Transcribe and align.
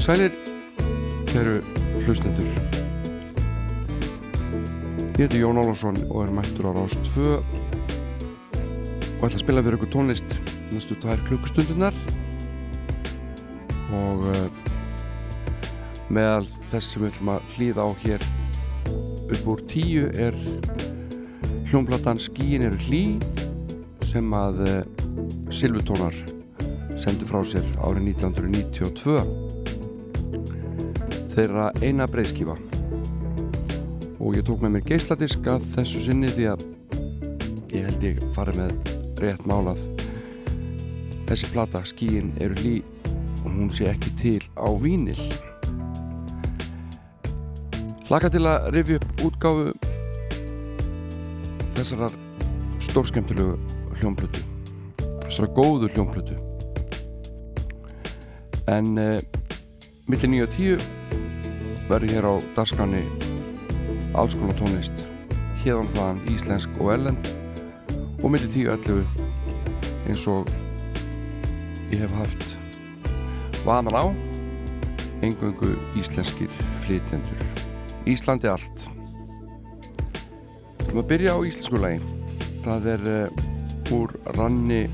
Komið 0.00 0.16
sælir, 0.16 0.36
kæru 1.28 1.58
hlustendur. 2.06 2.46
Ég 5.18 5.26
heiti 5.26 5.42
Jón 5.42 5.60
Álvarsson 5.60 5.98
og 6.06 6.22
er 6.22 6.30
mættur 6.32 6.70
á 6.70 6.72
Rást 6.72 7.04
2 7.12 7.34
og 7.36 7.42
ætla 9.20 9.28
að 9.28 9.42
spila 9.42 9.60
fyrir 9.66 9.76
ykkur 9.76 9.90
tónlist 9.92 10.32
næstu 10.72 10.96
tvær 11.02 11.20
klukkustundunar 11.26 11.92
og 13.98 14.24
uh, 14.24 14.48
meðal 16.08 16.48
þess 16.72 16.94
sem 16.94 17.04
við 17.04 17.12
ætlum 17.12 17.34
að 17.34 17.52
hlýða 17.58 17.84
á 17.84 17.88
hér 18.00 18.26
upp 19.36 19.52
úr 19.52 19.66
tíu 19.68 20.08
er 20.16 20.40
hljómblatan 21.68 22.24
Skíin 22.24 22.64
eru 22.70 22.80
hlý 22.88 23.04
sem 24.08 24.32
að 24.32 24.64
uh, 24.64 24.80
Silvutónar 25.52 26.16
sendu 26.96 27.28
frá 27.28 27.44
sér 27.44 27.68
árið 27.84 28.14
1992 28.16 29.49
þeirra 31.40 31.70
eina 31.80 32.04
breyðskifa 32.10 32.52
og 34.20 34.34
ég 34.36 34.44
tók 34.44 34.60
með 34.60 34.74
mér 34.74 34.82
geisladiska 34.90 35.54
þessu 35.72 36.02
sinni 36.04 36.28
því 36.36 36.48
að 36.50 36.64
ég 37.72 37.86
held 37.86 38.04
ég 38.04 38.20
farið 38.34 38.58
með 38.58 38.90
rétt 39.22 39.46
málað 39.48 39.80
þessi 41.30 41.48
plata 41.54 41.80
skíin 41.88 42.34
eru 42.44 42.58
hlý 42.60 42.74
og 43.14 43.48
hún 43.54 43.72
sé 43.72 43.88
ekki 43.88 44.12
til 44.20 44.42
á 44.52 44.68
vínil 44.82 45.16
hlaka 48.10 48.28
til 48.28 48.44
að 48.44 48.68
rifja 48.76 49.00
upp 49.00 49.26
útgáfu 49.30 49.72
þessarar 51.80 52.20
stórskemtilegu 52.84 53.56
hljómblötu 53.96 54.44
þessara 55.24 55.52
góðu 55.56 55.88
hljómblötu 55.96 56.36
en 58.68 58.96
eh, 59.00 59.20
millir 60.04 60.36
9 60.36 60.48
og 60.50 60.58
10 60.60 60.99
verður 61.88 62.14
hér 62.14 62.28
á 62.30 62.34
dagskanni 62.56 63.04
alls 64.18 64.36
konar 64.38 64.58
tónlist 64.58 65.04
hérðan 65.64 65.92
þaðan 65.94 66.24
íslensk 66.32 66.80
og 66.80 66.94
ellend 66.94 67.30
og 68.20 68.32
millir 68.32 68.50
10 68.52 68.70
og 68.70 68.88
11 68.88 69.28
eins 70.10 70.26
og 70.30 70.50
ég 71.90 72.02
hef 72.02 72.12
haft 72.18 72.56
vanan 73.64 73.96
á. 73.96 74.04
Engöngu 75.20 75.74
íslenskir 76.00 76.48
flytjendur. 76.80 77.42
Íslandi 78.08 78.48
allt. 78.48 78.86
Þú 80.80 80.94
maður 80.96 81.02
að 81.02 81.10
byrja 81.12 81.34
á 81.36 81.38
íslensku 81.44 81.80
lagi. 81.80 82.00
Það 82.64 82.88
er 82.94 83.04
uh, 83.10 83.94
úr 83.96 84.14
ranni 84.36 84.84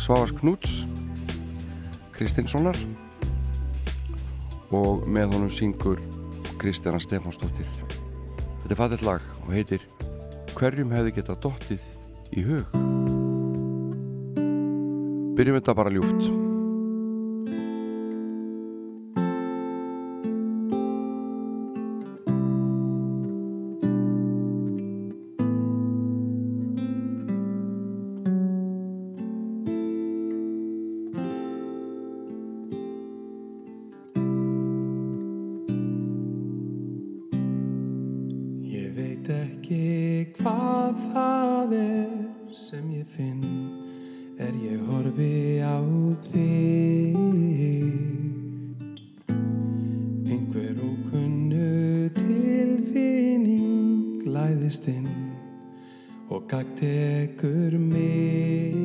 Svavars 0.00 0.32
Knúts 0.40 0.82
Kristinssonar 2.16 2.78
og 4.72 5.06
með 5.06 5.36
honum 5.36 5.52
syngur 5.52 6.00
Kristjana 6.60 7.00
Stefánsdóttir. 7.02 7.68
Þetta 8.62 8.72
er 8.72 8.80
fallet 8.80 9.06
lag 9.06 9.26
og 9.44 9.52
heitir 9.54 9.84
Hverjum 10.52 10.92
hefði 10.92 11.16
getað 11.16 11.42
dottið 11.46 11.88
í 12.36 12.44
hug? 12.46 12.76
Byrjum 15.36 15.58
þetta 15.58 15.76
bara 15.76 15.92
ljúft 15.92 16.41
Kristinn 54.72 55.08
og 56.30 56.46
gagd 56.48 56.78
tekur 56.80 57.78
mig. 57.78 58.81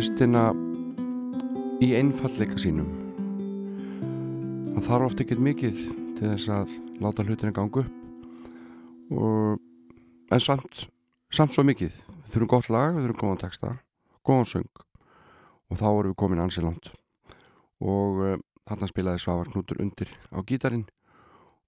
Tónlistina 0.00 0.54
í 1.84 1.90
einfallleika 1.92 2.56
sínum. 2.56 2.88
Það 4.72 4.86
þarf 4.86 5.06
oft 5.10 5.20
ekkert 5.20 5.42
mikið 5.44 5.82
til 6.16 6.22
þess 6.30 6.46
að 6.54 6.76
láta 7.04 7.26
hlutina 7.26 7.52
ganga 7.52 7.82
upp 7.82 9.10
og, 9.12 9.58
en 10.32 10.40
samt, 10.40 10.86
samt 11.28 11.52
svo 11.52 11.66
mikið. 11.68 11.98
Við 12.00 12.32
þurfum 12.32 12.52
gott 12.54 12.70
lag, 12.72 12.96
við 12.96 13.10
þurfum 13.10 13.20
góðan 13.20 13.42
texta, 13.42 13.74
góðan 14.24 14.48
söng 14.48 14.70
og 15.68 15.82
þá 15.82 15.86
erum 15.90 16.14
við 16.14 16.18
komin 16.22 16.40
ansi 16.46 16.64
langt 16.64 16.88
og 17.84 18.22
uh, 18.24 18.34
þarna 18.70 18.88
spilaði 18.88 19.24
Svavar 19.26 19.52
Knútur 19.52 19.82
undir 19.84 20.14
á 20.32 20.40
gítarin 20.40 20.86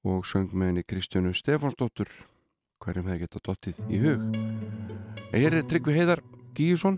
og 0.08 0.24
söng 0.24 0.54
með 0.54 0.70
henni 0.70 0.86
Kristjánu 0.88 1.34
Stefánsdóttur 1.36 2.08
hverjum 2.80 3.12
hefði 3.12 3.26
geta 3.26 3.44
dottið 3.44 3.84
í 3.92 4.00
hug. 4.06 4.24
Er 5.36 5.60
Tryggvi 5.68 6.00
Heiðar 6.00 6.24
Gíusson 6.56 6.96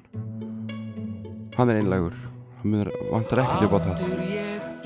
hann 1.58 1.70
er 1.70 1.82
einlægur. 1.82 2.16
Hann 2.60 2.72
munur, 2.72 2.94
vantar 3.12 3.44
ekkert 3.44 3.68
upp 3.68 3.78
á 3.78 3.80
það. 3.88 4.08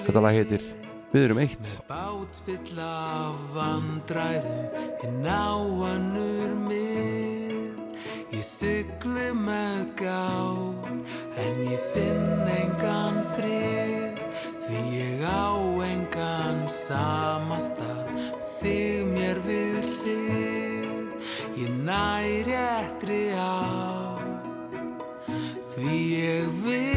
Þetta 0.08 0.24
lag 0.24 0.36
heitir 0.36 0.66
Við 1.08 1.22
erum 1.24 1.38
eitt. 1.40 1.68
Bát 1.88 2.38
fyll 2.44 2.80
af 2.84 3.36
vandræðum 3.54 5.06
en 5.06 5.22
á 5.24 5.56
annur 5.88 6.50
mið. 6.66 7.78
Ég 8.28 8.44
syklu 8.44 9.30
með 9.32 9.86
gátt 9.96 10.90
en 11.40 11.62
ég 11.64 11.86
finn 11.94 12.44
engan 12.58 13.22
frið. 13.38 14.20
Því 14.66 14.82
ég 14.98 15.24
á 15.24 15.48
engan 15.88 16.66
samastað 16.68 18.12
þig 18.58 19.08
mér 19.08 19.40
við 19.48 19.80
hlið. 19.94 21.32
Ég 21.56 21.72
næri 21.88 22.52
ettri 22.52 23.22
á 23.32 23.97
Wie 25.80 26.16
ik. 26.16 26.88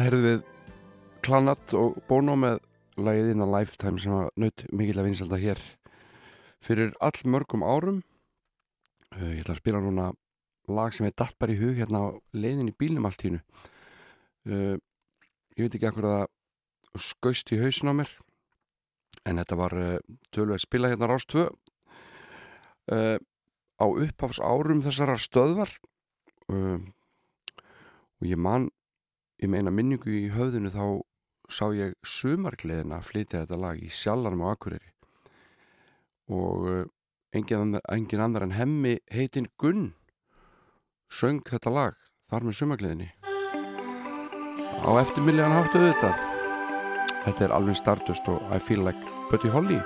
Þarna 0.00 0.14
heyrðu 0.14 0.24
við 0.24 0.44
Klanat 1.20 1.72
og 1.76 1.96
Bono 2.08 2.32
með 2.40 2.54
lagið 3.04 3.26
In 3.34 3.42
a 3.44 3.48
Lifetime 3.52 4.00
sem 4.00 4.14
var 4.14 4.30
naut 4.40 4.62
mikill 4.72 4.96
að 4.96 5.08
vinselda 5.10 5.38
hér 5.42 5.60
fyrir 6.64 6.94
all 7.04 7.20
mörgum 7.28 7.60
árum. 7.60 7.98
Uh, 9.12 9.26
ég 9.34 9.42
ætla 9.42 9.58
að 9.58 9.60
spila 9.60 9.82
núna 9.84 10.06
lag 10.72 10.96
sem 10.96 11.04
er 11.04 11.12
dalt 11.20 11.36
bara 11.36 11.52
í 11.52 11.58
hug 11.60 11.76
hérna 11.82 12.00
á 12.00 12.08
leiðin 12.32 12.72
í 12.72 12.76
bílnum 12.80 13.10
allt 13.10 13.26
hínu 13.26 13.42
uh, 14.48 14.80
ég 15.58 15.66
veit 15.66 15.76
ekki 15.76 15.90
akkur 15.90 16.08
að 16.08 16.16
það 16.16 17.06
skaust 17.10 17.52
í 17.52 17.60
hausin 17.60 17.92
á 17.92 17.94
mér 18.00 18.16
en 19.28 19.44
þetta 19.44 19.62
var 19.66 19.78
uh, 19.84 19.94
tölverð 20.32 20.64
spila 20.64 20.94
hérna 20.94 21.12
rást 21.12 21.36
2 21.36 21.44
uh, 21.44 23.20
á 23.20 23.84
upphafs 23.84 24.40
árum 24.40 24.80
þessara 24.88 25.20
stöðvar 25.20 25.76
og 26.48 28.24
ég 28.24 28.40
man 28.40 28.72
ég 29.40 29.48
meina 29.48 29.72
minningu 29.72 30.12
í 30.12 30.28
höfðinu 30.34 30.72
þá 30.72 30.84
sá 31.50 31.64
ég 31.74 31.96
sumargleðina 32.06 33.00
að 33.00 33.08
flytja 33.08 33.42
þetta 33.42 33.58
lag 33.60 33.80
í 33.80 33.88
sjallanum 33.90 34.44
á 34.44 34.52
Akureyri. 34.52 34.92
Og 36.30 36.66
uh, 36.68 36.82
engin, 37.34 37.78
engin 37.90 38.22
annar 38.22 38.46
en 38.46 38.54
hemmi 38.54 38.98
heitinn 39.10 39.48
Gunn 39.58 39.94
söng 41.10 41.42
þetta 41.48 41.72
lag 41.74 41.96
þar 42.30 42.46
með 42.46 42.58
sumargleðinni. 42.60 43.08
Á 44.80 44.90
eftirmiljan 45.00 45.56
háttu 45.56 45.80
auðvitað. 45.80 46.26
Þetta 47.24 47.48
er 47.48 47.56
alveg 47.56 47.80
startust 47.80 48.28
og 48.32 48.44
I 48.52 48.60
feel 48.62 48.84
like 48.86 49.16
Buddy 49.32 49.50
Holly 49.52 49.80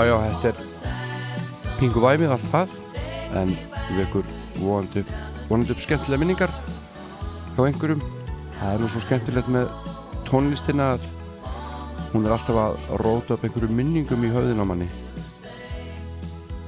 Já, 0.00 0.14
þetta 0.16 0.48
er 0.48 1.74
pingu 1.76 2.00
væmið 2.00 2.30
allt 2.32 2.46
það. 2.48 2.70
En 3.36 3.50
við 3.90 3.98
ykkur 4.06 4.28
vonandi 4.56 5.02
vonandi 5.50 5.74
upp 5.74 5.82
skemmtilega 5.84 6.22
minningar 6.22 6.52
hjá 7.52 7.60
einhverjum. 7.66 8.00
Það 8.56 8.70
er 8.72 8.80
nú 8.80 8.88
svo 8.88 9.02
skemmtilegt 9.04 9.50
með 9.52 9.66
tónlistina 10.24 10.86
að 10.94 11.04
hún 12.14 12.24
er 12.24 12.32
alltaf 12.32 12.60
að 12.62 12.78
róta 13.02 13.36
upp 13.36 13.44
einhverjum 13.44 13.76
minningum 13.76 14.24
í 14.24 14.30
höfðin 14.32 14.62
á 14.64 14.66
manni. 14.70 14.88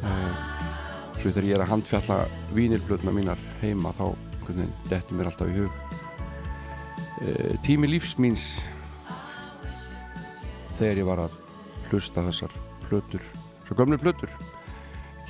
Uh, 0.03 0.35
svo 1.17 1.31
þegar 1.31 1.49
ég 1.49 1.57
er 1.57 1.65
að 1.65 1.73
handfjalla 1.73 2.19
vínirblöðna 2.53 3.15
mínar 3.17 3.47
heima 3.63 3.95
þá 3.97 4.11
dettur 4.91 5.17
mér 5.17 5.31
alltaf 5.31 5.49
í 5.49 5.57
hug. 5.63 5.81
Uh, 7.23 7.57
tími 7.65 7.89
lífs 7.95 8.19
míns 8.21 8.51
þegar 10.77 11.01
ég 11.01 11.09
var 11.09 11.25
að 11.25 11.41
hlusta 11.89 12.27
þessar 12.29 12.61
plötur, 12.93 13.25
svo 13.65 13.79
gömlu 13.79 13.97
plötur. 14.01 14.29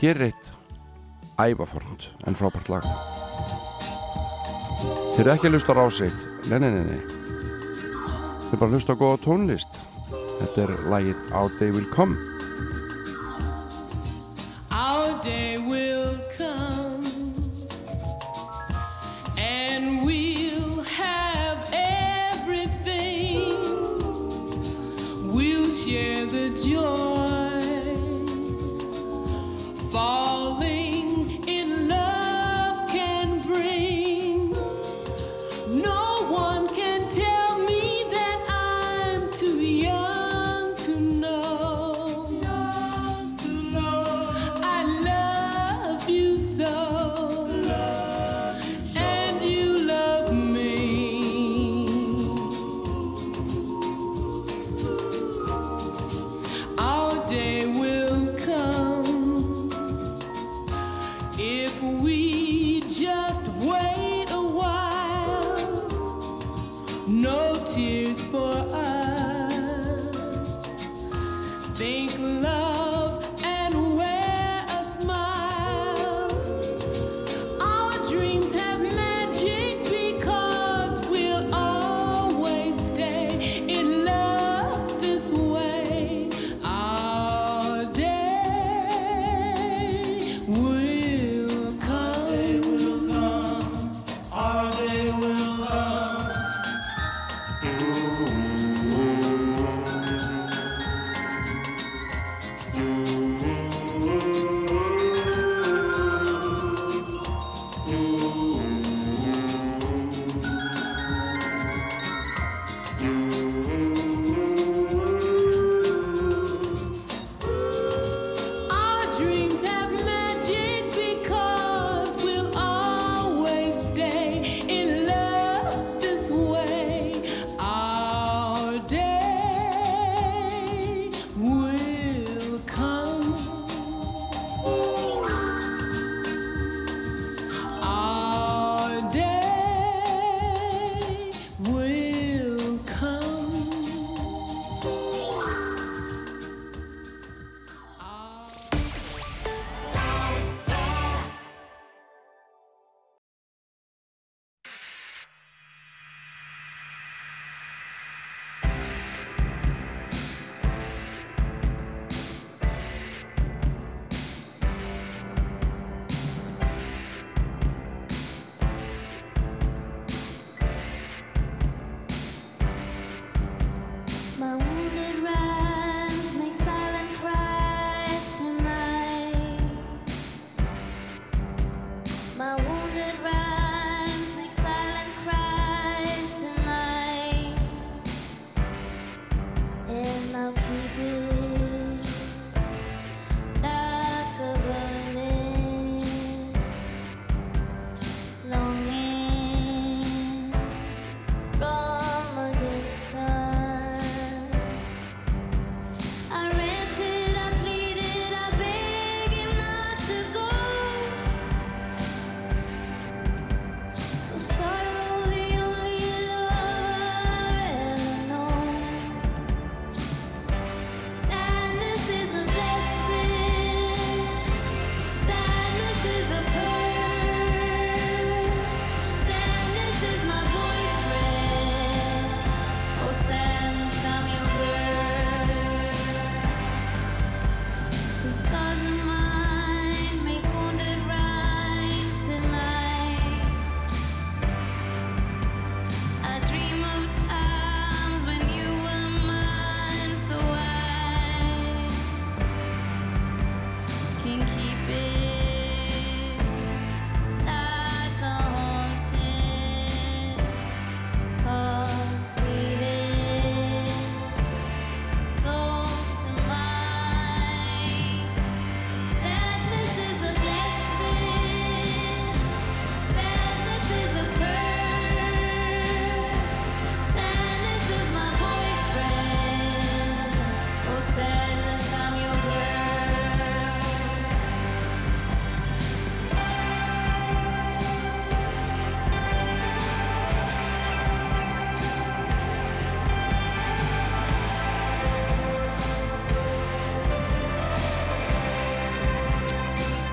Hér 0.01 0.18
er 0.18 0.33
eitt 0.33 0.51
ævafornd 1.38 2.11
en 2.27 2.38
frábært 2.38 2.72
lag. 2.72 2.87
Þeir 5.14 5.22
eru 5.22 5.35
ekki 5.37 5.51
að 5.51 5.57
hlusta 5.57 5.77
á 5.77 5.79
rásitt 5.79 6.48
nei, 6.51 6.59
nei, 6.59 6.70
nei, 6.75 7.01
þeir 8.48 8.59
bara 8.59 8.66
að 8.66 8.77
hlusta 8.77 8.98
á 8.98 9.01
góða 9.01 9.22
tónlist. 9.29 9.81
Þetta 10.42 10.66
er 10.66 10.77
lagið 10.90 11.35
Our 11.38 11.59
Day 11.61 11.70
Will 11.70 11.87
Come 11.94 12.32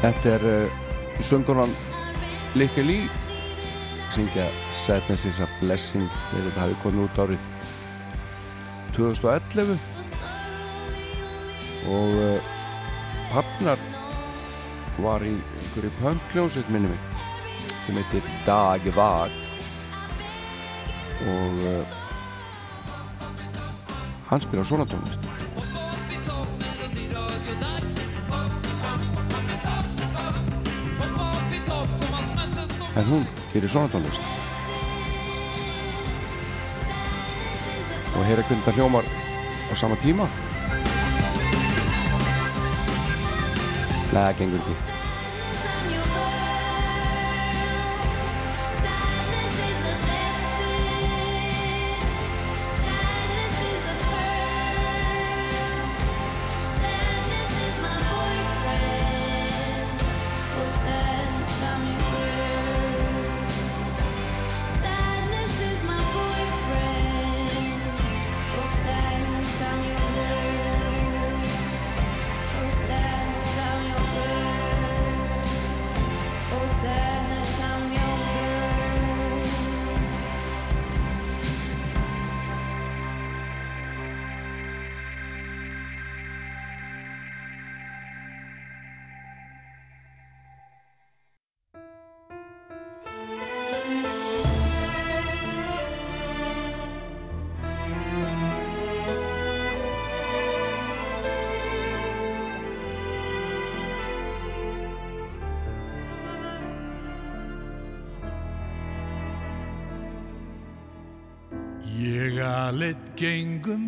Þetta 0.09 0.29
er 0.39 0.43
uh, 0.49 0.77
söngunan 1.21 1.69
Likki 2.57 2.81
Lý 2.81 2.95
syngja 4.09 4.47
Sadness 4.73 5.27
is 5.29 5.37
a 5.37 5.45
Blessing 5.59 6.07
þetta 6.31 6.63
hafi 6.63 6.77
komið 6.81 7.03
út 7.03 7.19
árið 7.21 7.45
2011 8.97 9.75
og 11.93 12.17
uh, 12.23 12.49
Hafnar 13.35 13.85
var 15.05 15.21
í 15.29 15.35
einhverju 15.37 15.93
pöngljónsveit 16.01 16.73
minni 16.73 16.89
mig 16.89 17.01
sem 17.85 18.01
heitir 18.01 18.25
Dag 18.49 18.89
Vag. 18.97 19.41
Og 21.29 21.65
uh, 21.69 21.97
hann 24.31 24.41
spila 24.41 24.65
svona 24.65 24.89
tónlist 24.89 25.28
en 32.99 33.07
hún 33.07 33.27
gerir 33.53 33.69
svona 33.71 33.87
tónlist. 33.87 34.19
Og 38.17 38.25
heyra 38.27 38.43
hvernig 38.43 38.65
þetta 38.65 38.75
hljómar 38.75 39.07
á 39.71 39.73
sama 39.79 39.95
tíma? 40.03 40.27
Nei, 44.09 44.23
það 44.23 44.37
gengur 44.41 44.63
ekki 44.63 44.88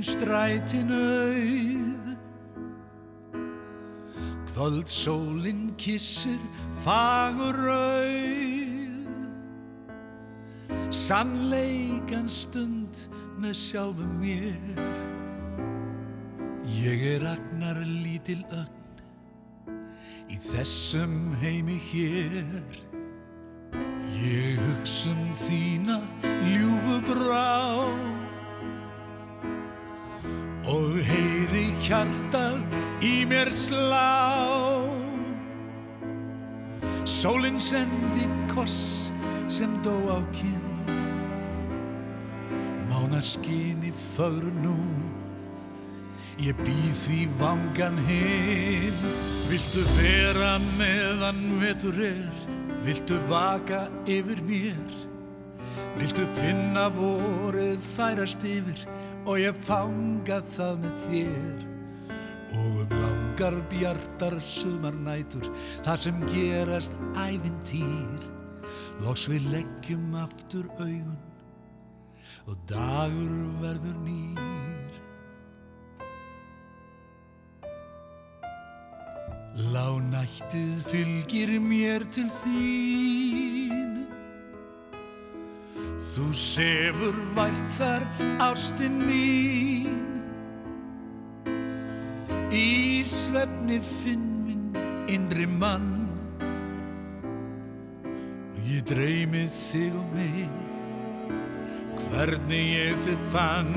strætin 0.04 0.92
auð. 0.92 2.08
Kvöld 4.52 4.90
sólinn 4.92 5.72
kissir 5.78 6.42
fagur 6.84 7.60
auð. 7.70 9.08
Sannleikan 10.92 12.30
stund 12.30 13.08
með 13.40 13.56
sjálfum 13.56 14.20
mér. 14.22 14.84
Ég 16.82 17.08
er 17.16 17.26
agnar 17.32 17.80
lítil 17.86 18.44
ögn 18.52 18.82
Í 20.32 20.38
þessum 20.40 21.34
heimi 21.42 21.76
hér. 21.90 22.78
Ég 24.22 24.60
hugsa 24.64 25.12
um 25.12 25.34
þína 25.36 25.98
ljúfu 26.46 27.00
brá 27.10 28.11
hjartað 31.82 32.62
í 33.06 33.14
mér 33.30 33.52
slá. 33.54 34.12
Sólinn 37.06 37.60
sendi 37.62 38.28
koss 38.52 39.12
sem 39.52 39.74
dó 39.86 39.94
á 40.14 40.20
kinn, 40.36 40.70
mánaskinni 42.90 43.92
fögru 43.92 44.54
nú. 44.62 44.78
Ég 46.42 46.58
býð 46.66 46.94
því 47.04 47.20
vangan 47.38 48.00
hinn 48.08 49.02
Viltu 49.52 49.82
vera 49.98 50.54
meðan 50.80 51.42
vetur 51.60 51.98
er? 52.08 52.36
Viltu 52.86 53.18
vaka 53.28 53.82
yfir 54.08 54.40
mér? 54.48 54.94
Viltu 55.98 56.24
finna 56.38 56.86
vorið 56.96 57.84
færast 57.98 58.46
yfir? 58.48 58.86
Og 59.28 59.42
ég 59.44 59.60
fanga 59.68 60.40
það 60.56 60.80
með 60.86 61.04
þér 61.10 61.71
Og 62.52 62.82
um 62.84 62.94
langar 63.00 63.56
bjartar 63.72 64.38
sumarnætur 64.44 65.48
Þar 65.86 66.00
sem 66.04 66.22
gerast 66.34 66.96
ævintýr. 67.16 68.30
Loks 69.02 69.28
við 69.32 69.48
leggjum 69.54 70.16
aftur 70.20 70.68
augun 70.80 71.20
Og 72.50 72.58
dagur 72.68 73.36
verður 73.62 73.98
nýr. 74.04 74.98
Lánættið 79.72 80.86
fylgir 80.88 81.52
mér 81.62 82.06
til 82.12 82.30
þín. 82.42 84.06
Þú 86.12 86.28
sefur 86.36 87.20
vært 87.36 87.68
þar 87.78 88.08
ástin 88.42 88.98
mín 89.06 90.11
Í 92.52 93.04
svefni 93.08 93.78
finn 93.80 94.26
minn 94.44 94.74
innri 95.08 95.46
mann. 95.48 96.10
Og 98.52 98.60
ég 98.68 98.84
dreymi 98.90 99.46
þig 99.56 99.96
og 99.96 100.10
mig 100.18 100.50
Hvernig 102.12 102.66
ég 102.76 103.00
þig 103.06 103.22
fann. 103.32 103.72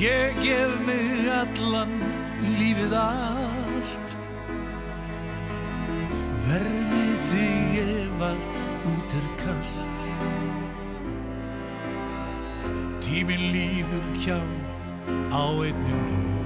Ég 0.00 0.40
gef 0.40 0.72
mig 0.86 1.28
allan 1.36 1.92
lífið 2.56 2.96
allt. 2.96 4.16
Vermið 6.48 7.16
þig 7.28 7.78
ef 7.84 8.24
að 8.32 8.40
út 8.92 9.14
er 9.20 9.28
kallt 9.42 10.06
Tíminn 13.04 13.50
líður 13.54 14.06
hjá 14.24 14.38
á 15.30 15.44
einni 15.62 15.92
nótt 16.06 16.41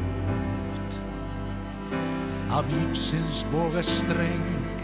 Af 2.56 2.64
lífsins 2.72 3.44
boga 3.52 3.82
streng 3.84 4.78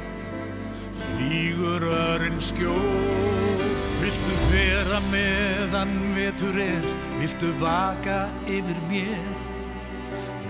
Flýgur 0.93 1.81
örinn 1.89 2.37
skjótt. 2.37 3.63
Viltu 4.03 4.35
vera 4.51 4.99
meðan 5.09 5.95
vetur 6.13 6.59
er 6.61 6.85
Viltu 7.17 7.49
vaka 7.63 8.27
yfir 8.45 8.77
mér. 8.91 9.25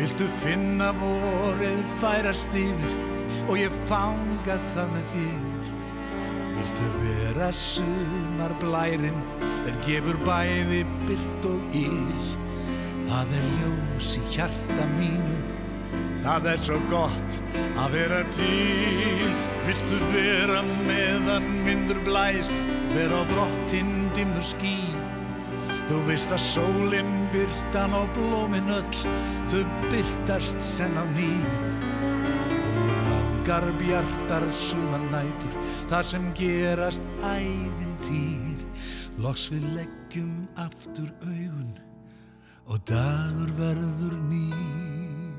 Viltu 0.01 0.27
finna 0.43 0.91
vorið 0.99 1.85
færast 2.01 2.59
yfir 2.59 2.99
og 3.47 3.55
ég 3.61 3.79
fanga 3.87 4.59
það 4.73 4.91
með 4.97 5.15
þér. 5.15 5.73
Viltu 6.59 6.91
vera 7.05 7.53
sumar 7.55 8.59
blærin 8.59 9.23
er 9.71 9.79
gefur 9.87 10.19
bæði 10.27 10.83
byrt 11.07 11.51
og 11.55 11.81
íl 11.87 12.29
Það 13.07 13.39
er 13.39 13.51
ljós 13.61 14.15
í 14.19 14.29
hjarta 14.35 14.91
mínu 14.99 15.52
Það 16.23 16.49
er 16.53 16.61
svo 16.63 16.79
gott 16.91 17.39
að 17.83 17.97
vera 17.97 18.23
til. 18.35 19.33
Viltu 19.67 19.99
vera 20.13 20.63
meðan 20.87 21.49
vindur 21.67 22.01
blæs? 22.07 22.51
Vera 22.95 23.23
á 23.23 23.25
brottinn 23.33 24.09
dimmu 24.17 24.43
ský. 24.43 24.79
Þú 25.91 25.99
veist 26.07 26.33
að 26.33 26.45
sólinn 26.47 27.13
byrtan 27.35 27.99
og 27.99 28.09
blómin 28.17 28.71
öll. 28.71 29.05
Þau 29.51 29.63
byrtast 29.91 30.63
senn 30.63 30.95
á 30.95 31.05
ný. 31.17 31.33
Og 32.63 33.33
langar 33.43 33.73
bjartar 33.79 34.45
sumarnætur 34.55 35.55
þar 35.91 36.05
sem 36.07 36.29
gerast 36.39 37.03
ævintýr 37.27 38.63
loks 39.19 39.49
við 39.51 39.67
leggjum 39.75 40.47
aftur 40.63 41.11
augun 41.27 41.75
og 42.71 42.79
dagur 42.87 43.51
verður 43.59 44.15
nýr 44.31 45.32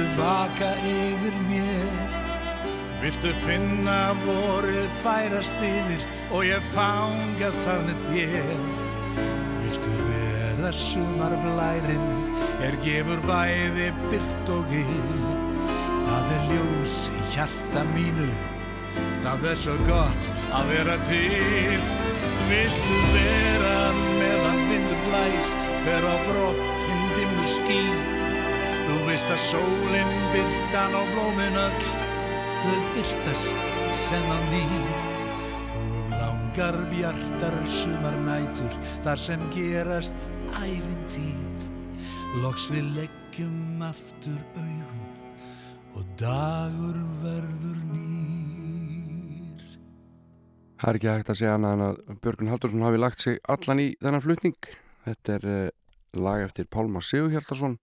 Viltu 0.00 0.16
vaka 0.16 0.70
yfir 0.80 1.34
mér? 1.44 1.88
Viltu 3.02 3.32
finna 3.44 4.14
vorið 4.24 4.86
færast 5.02 5.60
yfir 5.60 6.04
Og 6.32 6.46
ég 6.48 6.68
fanga 6.72 7.50
það 7.60 7.82
með 7.84 8.06
þér? 8.06 8.62
Viltu 9.60 9.92
vera 10.06 10.70
sumar 10.72 11.34
blærin 11.44 12.06
Er 12.64 12.78
gefur 12.80 13.20
bæði 13.28 13.90
byrt 14.06 14.52
og 14.54 14.72
gil 14.72 15.20
Það 16.06 16.32
er 16.38 16.48
ljós 16.54 16.96
í 17.12 17.26
hjarta 17.34 17.82
mínu. 17.92 18.30
Það 19.20 19.44
er 19.50 19.58
svo 19.60 19.76
gott 19.86 20.30
að 20.56 20.72
vera 20.72 20.96
til. 21.06 21.84
Viltu 22.48 23.02
vera 23.12 23.76
meðan 24.16 24.64
vindur 24.72 25.04
blæs? 25.10 25.52
Ver 25.84 26.08
á 26.08 26.16
brott 26.24 26.64
hinn 26.88 27.06
dimmu 27.20 27.46
Þú 27.60 28.19
veist 29.10 29.30
að 29.32 29.40
sólinn 29.42 30.10
byrtan 30.30 30.92
og 30.94 31.08
blómin 31.10 31.56
öll. 31.58 31.86
Þau 32.60 32.82
byrtast 32.94 33.64
sem 33.96 34.28
á 34.30 34.38
ný. 34.52 34.60
Og 35.80 35.96
um 35.98 36.12
langar 36.14 36.78
bjartar 36.92 37.56
sumar 37.66 38.14
nætur 38.22 38.76
Þar 39.02 39.22
sem 39.24 39.42
gerast 39.54 40.14
ævintýr. 40.60 41.66
Loks 42.44 42.68
við 42.70 42.92
leggjum 43.00 43.82
aftur 43.82 44.38
augun 44.54 45.02
Og 45.98 46.06
dagur 46.20 47.02
verður 47.24 47.82
nýr. 47.90 49.66
Það 50.78 50.90
er 50.92 51.00
ekki 51.00 51.12
hægt 51.16 51.34
að 51.34 51.40
segja 51.42 51.58
annað 51.58 51.74
en 51.74 51.86
að 51.88 52.02
Björgun 52.22 52.54
Haldursson 52.54 52.86
hafi 52.86 53.02
lagt 53.02 53.26
sig 53.26 53.42
allan 53.50 53.82
í 53.82 53.92
þennan 53.98 54.22
flutning. 54.22 54.74
Þetta 55.08 55.38
er 55.40 55.50
uh, 55.50 55.70
lag 56.14 56.46
eftir 56.46 56.70
Pálma 56.70 57.02
Sigurhjartarsson 57.02 57.80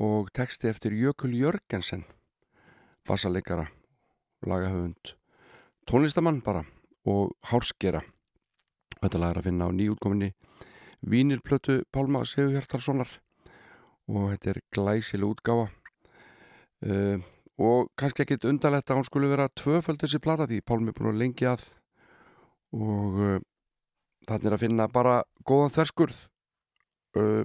og 0.00 0.30
texti 0.32 0.70
eftir 0.70 0.94
Jökul 0.96 1.34
Jörgensen, 1.36 2.06
bassaleikara, 3.04 3.66
lagahöfund, 4.46 5.12
tónlistamann 5.84 6.40
bara 6.40 6.64
og 7.04 7.34
hárskera. 7.50 8.00
Þetta 9.00 9.20
lag 9.20 9.34
er 9.34 9.40
að 9.40 9.48
finna 9.50 9.68
á 9.68 9.70
nýjútkominni 9.76 10.30
Vínirplötu 11.00 11.82
Pálma 11.92 12.24
Sigurhjartarssonar 12.28 13.12
og 14.08 14.32
þetta 14.32 14.50
er 14.50 14.62
glæsileg 14.72 15.36
útgáfa. 15.36 15.68
Uh, 16.80 17.20
og 17.60 17.92
kannski 18.00 18.24
ekkit 18.24 18.48
undarlegt 18.48 18.88
að 18.88 19.00
hún 19.02 19.08
skulle 19.08 19.28
vera 19.28 19.50
tvöföld 19.52 20.00
þessi 20.00 20.20
plata 20.24 20.48
því 20.48 20.62
Pálmi 20.64 20.92
er 20.92 20.96
búin 20.96 21.12
að 21.12 21.20
lengi 21.20 21.48
að 21.48 21.66
og 22.72 23.20
uh, 23.20 23.38
þannig 24.28 24.48
er 24.48 24.56
að 24.56 24.62
finna 24.64 24.88
bara 24.88 25.20
góðan 25.44 25.74
þverskurð 25.76 26.20
uh, 27.20 27.44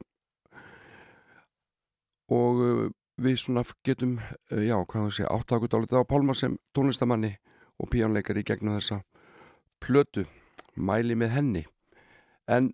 og 2.31 2.61
uh, 2.61 2.85
við 3.21 3.37
svona 3.39 3.63
getum 3.85 4.17
uh, 4.19 4.61
já, 4.61 4.77
hvað 4.77 5.07
það 5.07 5.13
sé, 5.17 5.27
áttakut 5.29 5.75
álítið 5.75 6.01
á 6.01 6.09
Pálma 6.09 6.35
sem 6.35 6.57
tónlistamanni 6.75 7.35
og 7.79 7.91
píjónleikari 7.91 8.43
gegnum 8.47 8.77
þessa 8.79 9.01
plötu 9.83 10.25
mæli 10.75 11.15
með 11.17 11.33
henni. 11.35 11.63
En 12.47 12.71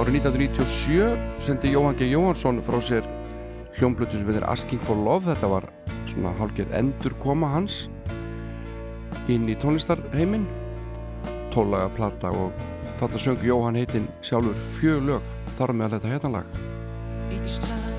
árið 0.00 0.22
1997 0.22 1.42
sendi 1.42 1.72
Jóhann 1.74 1.98
G. 1.98 2.08
Jóhansson 2.12 2.62
frá 2.64 2.80
sér 2.80 3.06
hljómblötu 3.78 4.18
sem 4.18 4.28
heitir 4.28 4.48
Asking 4.48 4.82
for 4.82 4.98
Love. 4.98 5.28
Þetta 5.30 5.52
var 5.52 5.68
svona 6.10 6.34
hálfgerð 6.40 6.74
endur 6.80 7.16
koma 7.22 7.52
hans 7.54 7.86
inn 9.30 9.48
í 9.48 9.56
tónlistarheiminn. 9.60 10.48
Tólaga 11.52 11.92
plata 11.96 12.32
og 12.32 12.52
þarna 13.00 13.22
söngu 13.22 13.48
Jóhann 13.48 13.80
heitinn 13.80 14.10
sjálfur 14.24 14.58
fjög 14.80 15.08
lög 15.10 15.32
þar 15.58 15.76
með 15.76 15.98
að 15.98 16.06
þetta 16.10 16.14
hérna 16.16 17.90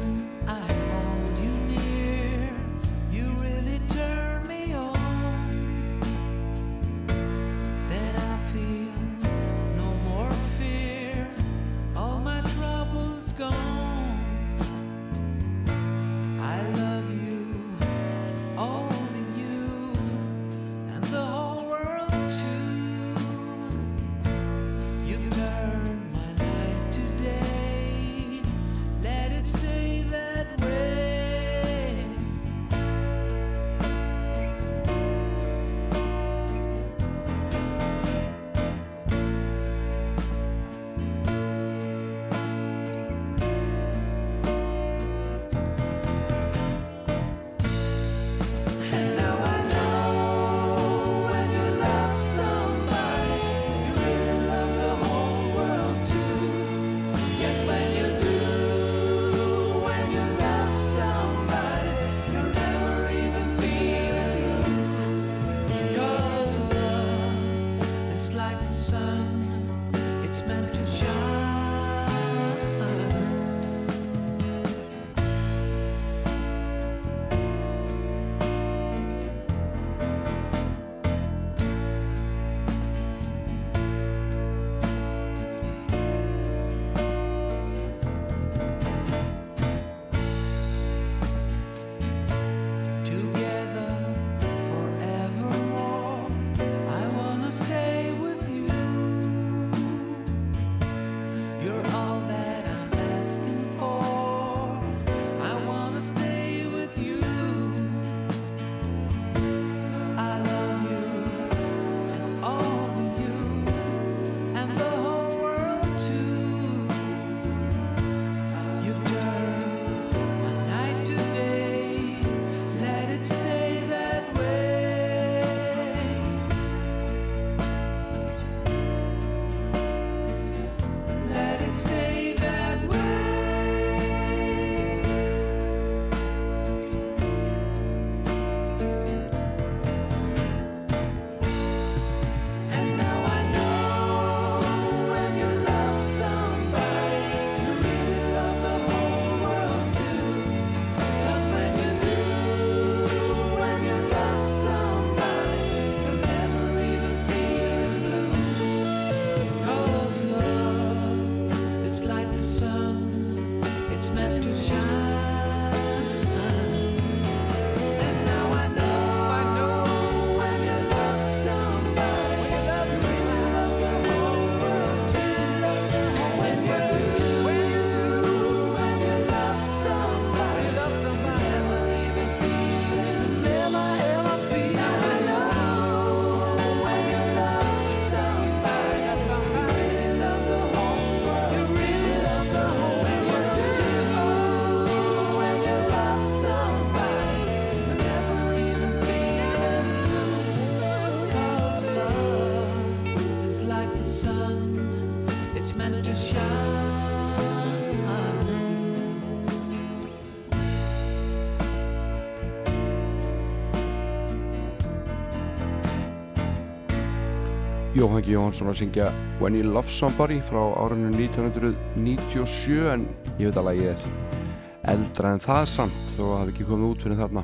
Jóhann 218.23 218.31
G. 218.31 218.31
Jóhansson 218.31 218.69
að 218.71 218.77
syngja 218.79 219.05
When 219.41 219.55
You 219.57 219.67
Love 219.67 219.91
Somebody 219.91 220.37
frá 220.39 220.61
árinu 220.79 221.09
1997 221.11 222.85
en 222.87 223.01
ég 223.39 223.49
veit 223.49 223.57
alveg 223.59 223.81
ég 223.81 223.89
er 223.91 224.93
eldra 224.93 225.33
en 225.35 225.41
það 225.43 225.65
samt 225.67 225.97
þó 226.15 226.21
að 226.21 226.29
það 226.29 226.39
hafi 226.39 226.53
ekki 226.53 226.67
komið 226.69 226.87
út 226.87 227.03
fyrir 227.03 227.19
þarna 227.19 227.43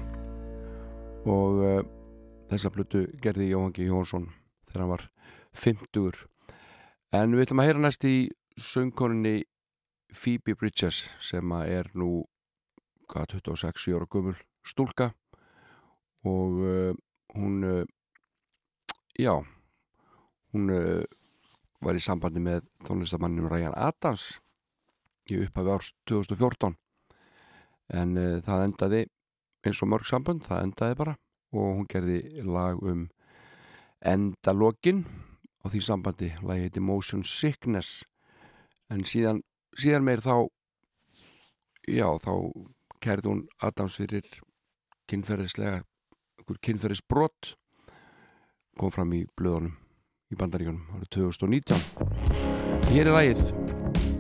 og 1.34 1.60
uh, 1.60 1.82
þessa 2.54 2.72
plötu 2.72 3.02
gerði 3.20 3.50
Jóhann 3.52 3.76
G. 3.76 3.90
Jóhansson 3.90 4.30
þegar 4.70 4.86
hann 4.86 4.94
var 4.94 5.06
50 5.66 6.24
en 7.20 7.36
við 7.36 7.44
ætlum 7.44 7.64
að 7.64 7.70
heyra 7.72 7.84
næst 7.84 8.08
í 8.08 8.16
söngkoninni 8.70 9.36
Phoebe 10.16 10.56
Bridges 10.56 11.10
sem 11.20 11.56
er 11.60 11.92
nú 11.92 12.24
hvað, 13.12 13.36
26 13.44 14.00
ára 14.00 14.08
gömul 14.08 14.38
stúlka 14.64 15.12
og 16.24 16.64
uh, 16.64 16.92
hún 17.36 17.64
uh, 17.68 17.88
já 19.20 19.36
hún 20.54 20.74
uh, 20.74 21.04
var 21.84 21.98
í 21.98 22.04
sambandi 22.04 22.42
með 22.44 22.68
tónlistamannum 22.88 23.50
Ryan 23.52 23.78
Adams 23.78 24.40
í 25.30 25.40
upphafi 25.44 25.74
árs 25.76 25.94
2014 26.10 26.76
en 28.02 28.18
uh, 28.18 28.38
það 28.46 28.66
endaði 28.68 29.02
eins 29.66 29.82
og 29.84 29.92
mörg 29.92 30.08
samband, 30.08 30.46
það 30.48 30.68
endaði 30.68 31.00
bara 31.00 31.16
og 31.50 31.80
hún 31.80 31.90
gerði 31.90 32.44
lag 32.46 32.80
um 32.86 33.08
endalokin 34.06 35.04
á 35.64 35.66
því 35.68 35.82
sambandi, 35.84 36.30
lagi 36.46 36.68
heiti 36.68 36.84
Motion 36.84 37.24
Sickness. 37.28 38.06
En 38.90 39.04
síðan, 39.06 39.42
síðan 39.76 40.06
meir 40.08 40.24
þá 40.24 40.48
já, 41.90 42.08
þá 42.24 42.34
kærði 43.04 43.34
hún 43.34 43.44
Adams 43.64 43.98
fyrir 44.00 44.28
kynferðislega 45.10 45.84
kynferðisbrott 46.66 47.54
kom 48.80 48.94
fram 48.94 49.12
í 49.14 49.26
blöðunum 49.38 49.76
í 50.30 50.38
bandaríkunum 50.38 50.84
árið 50.94 51.08
2019 51.16 52.92
hér 52.94 53.08
er 53.10 53.16
lagið 53.16 53.42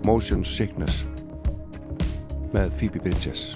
Motion 0.10 0.41
Sickness 0.41 1.03
með 2.49 2.74
Phoebe 2.80 3.03
Bridges 3.03 3.51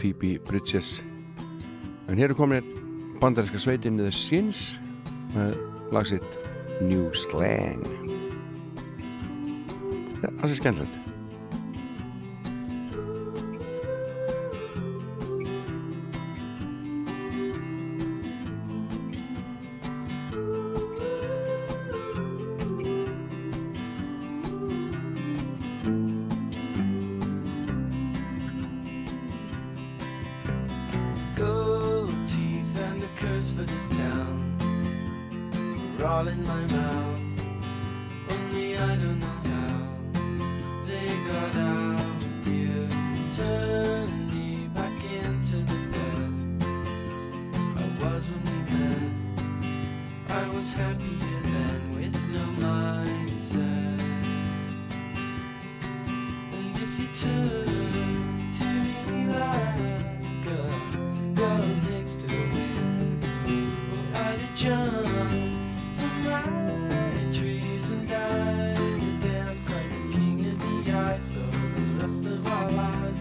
Phoebe 0.00 0.38
Bridges. 0.48 1.04
En 2.08 2.16
hér 2.16 2.32
er 2.32 2.36
komin 2.38 2.64
bandaríska 3.20 3.60
sveitin 3.60 4.00
The 4.00 4.08
Shins 4.14 4.78
með 5.34 5.58
lagsitt 5.92 6.40
New 6.80 7.10
Slang. 7.12 7.84
Það 10.24 10.48
sé 10.48 10.56
skemmtilegt 10.56 11.09
my 64.62 65.32
danced 69.22 69.70
like 69.70 70.12
king 70.12 70.44
the. 70.84 71.18
So 71.18 71.38
the 71.38 71.82
rest 71.98 72.26
of 72.26 72.46
our 72.46 72.70
lives 72.70 73.18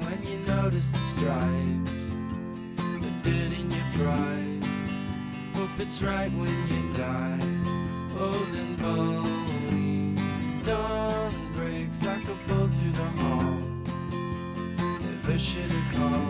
when 0.00 0.22
you 0.26 0.38
notice 0.40 0.90
the 0.90 0.98
stripes, 0.98 1.94
the 3.00 3.10
dirt 3.22 3.52
in 3.52 3.70
your 3.70 3.84
fries. 3.94 4.68
Hope 5.54 5.78
it's 5.78 6.02
right 6.02 6.32
when 6.32 6.66
you 6.66 6.92
die, 6.96 7.38
old 8.18 8.54
and 8.58 8.76
bony. 8.76 10.16
Dawn 10.64 11.19
come. 15.92 16.29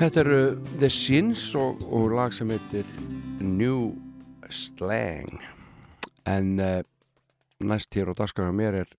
Þetta 0.00 0.20
eru 0.22 0.36
The 0.80 0.88
Shins 0.88 1.42
og, 1.60 1.82
og 1.92 2.14
lag 2.16 2.32
sem 2.32 2.48
heitir 2.48 2.86
New 3.44 3.90
Slang. 4.48 5.34
En 6.24 6.54
uh, 6.56 6.78
næst 7.60 7.92
hér 7.98 8.08
á 8.08 8.14
dagskaga 8.16 8.54
mér 8.56 8.78
er 8.78 8.94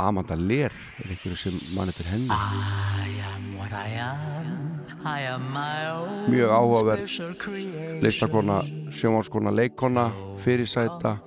Amanda 0.00 0.38
Lear 0.40 0.72
er 1.02 1.10
einhverju 1.12 1.36
sem 1.36 1.58
mann 1.76 1.92
eftir 1.92 2.08
henni? 2.08 2.32
I 2.32 3.20
am 3.20 3.50
what 3.58 3.76
I 3.76 4.00
am. 4.00 4.80
I 5.04 5.28
am 5.28 5.44
my 5.52 5.76
own 5.92 6.32
Mjög 6.32 6.56
áhugaverð 6.56 8.00
listakona, 8.00 8.62
sjónvarskona, 8.88 9.52
leikona 9.52 10.08
fyrirsæta 10.40 11.18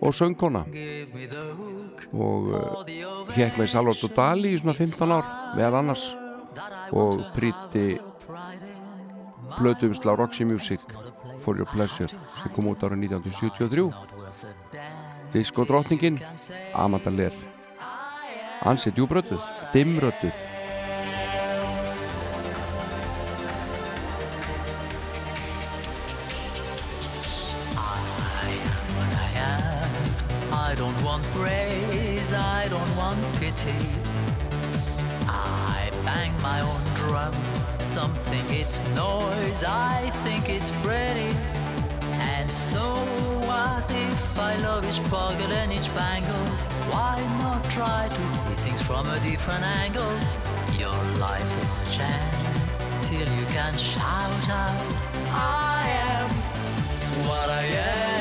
og 0.00 0.16
söngkona. 0.16 0.64
Og 2.16 2.48
uh, 2.48 2.56
over 2.56 3.36
hékk 3.36 3.60
með 3.60 3.72
Salvador 3.76 4.16
Dali 4.16 4.56
í 4.56 4.64
svona 4.64 4.78
15 4.80 5.16
ár 5.20 5.32
meðal 5.52 5.82
annars 5.84 6.08
og 6.92 7.22
prýtti 7.36 7.98
blötuumsla 9.58 10.16
Roxy 10.16 10.44
Music 10.44 10.80
For 11.38 11.56
Your 11.56 11.68
Pleasure 11.72 12.08
sem 12.08 12.52
kom 12.54 12.70
út 12.72 12.84
árið 12.86 13.08
1973 13.08 13.90
Disko 15.32 15.64
drottningin 15.68 16.20
Amanda 16.74 17.10
Lear 17.10 17.34
Ansi 18.62 18.92
djúbrötuð, 18.94 19.42
dimmrötuð 19.74 20.48
I 27.74 28.54
am 28.54 28.86
what 28.96 29.12
I 29.18 29.30
am. 29.38 29.90
I 30.52 30.74
don't 30.74 31.04
want 31.04 31.24
praise, 31.34 32.32
I 32.32 32.68
don't 32.68 32.96
want 32.96 33.18
pity. 33.40 34.11
Bang 36.14 36.34
my 36.42 36.60
own 36.60 36.84
drum. 36.94 37.32
Some 37.78 38.12
think 38.30 38.46
it's 38.60 38.82
noise, 38.94 39.64
I 39.64 40.10
think 40.24 40.50
it's 40.50 40.70
pretty. 40.82 41.32
And 42.34 42.50
so 42.50 42.84
what 43.48 43.90
if 43.90 44.38
I 44.38 44.56
love 44.56 44.84
each 44.90 45.02
pocket 45.10 45.50
and 45.60 45.72
each 45.72 45.88
bangle? 45.94 46.46
Why 46.92 47.16
not 47.40 47.64
try 47.76 48.08
to 48.16 48.22
see 48.56 48.70
things 48.70 48.82
from 48.82 49.08
a 49.08 49.18
different 49.20 49.64
angle? 49.80 50.14
Your 50.78 51.00
life 51.26 51.50
is 51.62 51.70
a 51.82 51.96
jam 51.96 52.32
till 53.08 53.28
you 53.38 53.46
can 53.56 53.74
shout 53.78 54.48
out, 54.50 54.86
I 55.32 55.82
am 56.10 56.28
what 57.26 57.48
I 57.48 57.64
am. 57.64 58.11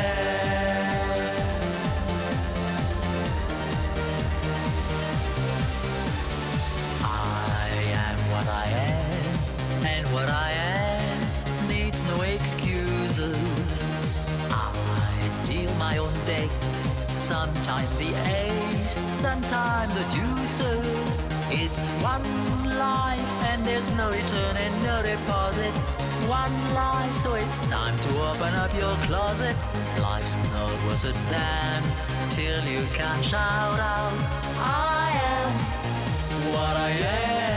Sometimes 17.42 17.90
the 17.98 18.14
ace, 18.30 18.94
sometimes 19.26 19.94
the 19.96 20.06
deuces. 20.16 21.20
It's 21.50 21.88
one 22.14 22.28
life, 22.78 23.30
and 23.50 23.66
there's 23.66 23.90
no 23.92 24.10
return 24.12 24.58
and 24.58 24.74
no 24.84 25.02
deposit. 25.02 25.74
One 26.30 26.56
life, 26.76 27.14
so 27.24 27.34
it's 27.34 27.58
time 27.68 27.98
to 28.06 28.10
open 28.30 28.54
up 28.64 28.72
your 28.82 28.96
closet. 29.08 29.56
Life's 30.00 30.36
not 30.54 30.72
worth 30.86 31.04
a 31.04 31.14
damn 31.32 31.84
till 32.30 32.64
you 32.74 32.84
can 32.94 33.24
shout 33.24 33.80
out, 33.80 34.14
I 34.58 35.08
am 35.34 35.52
what 36.54 36.78
I 36.78 36.92
am. 36.92 37.51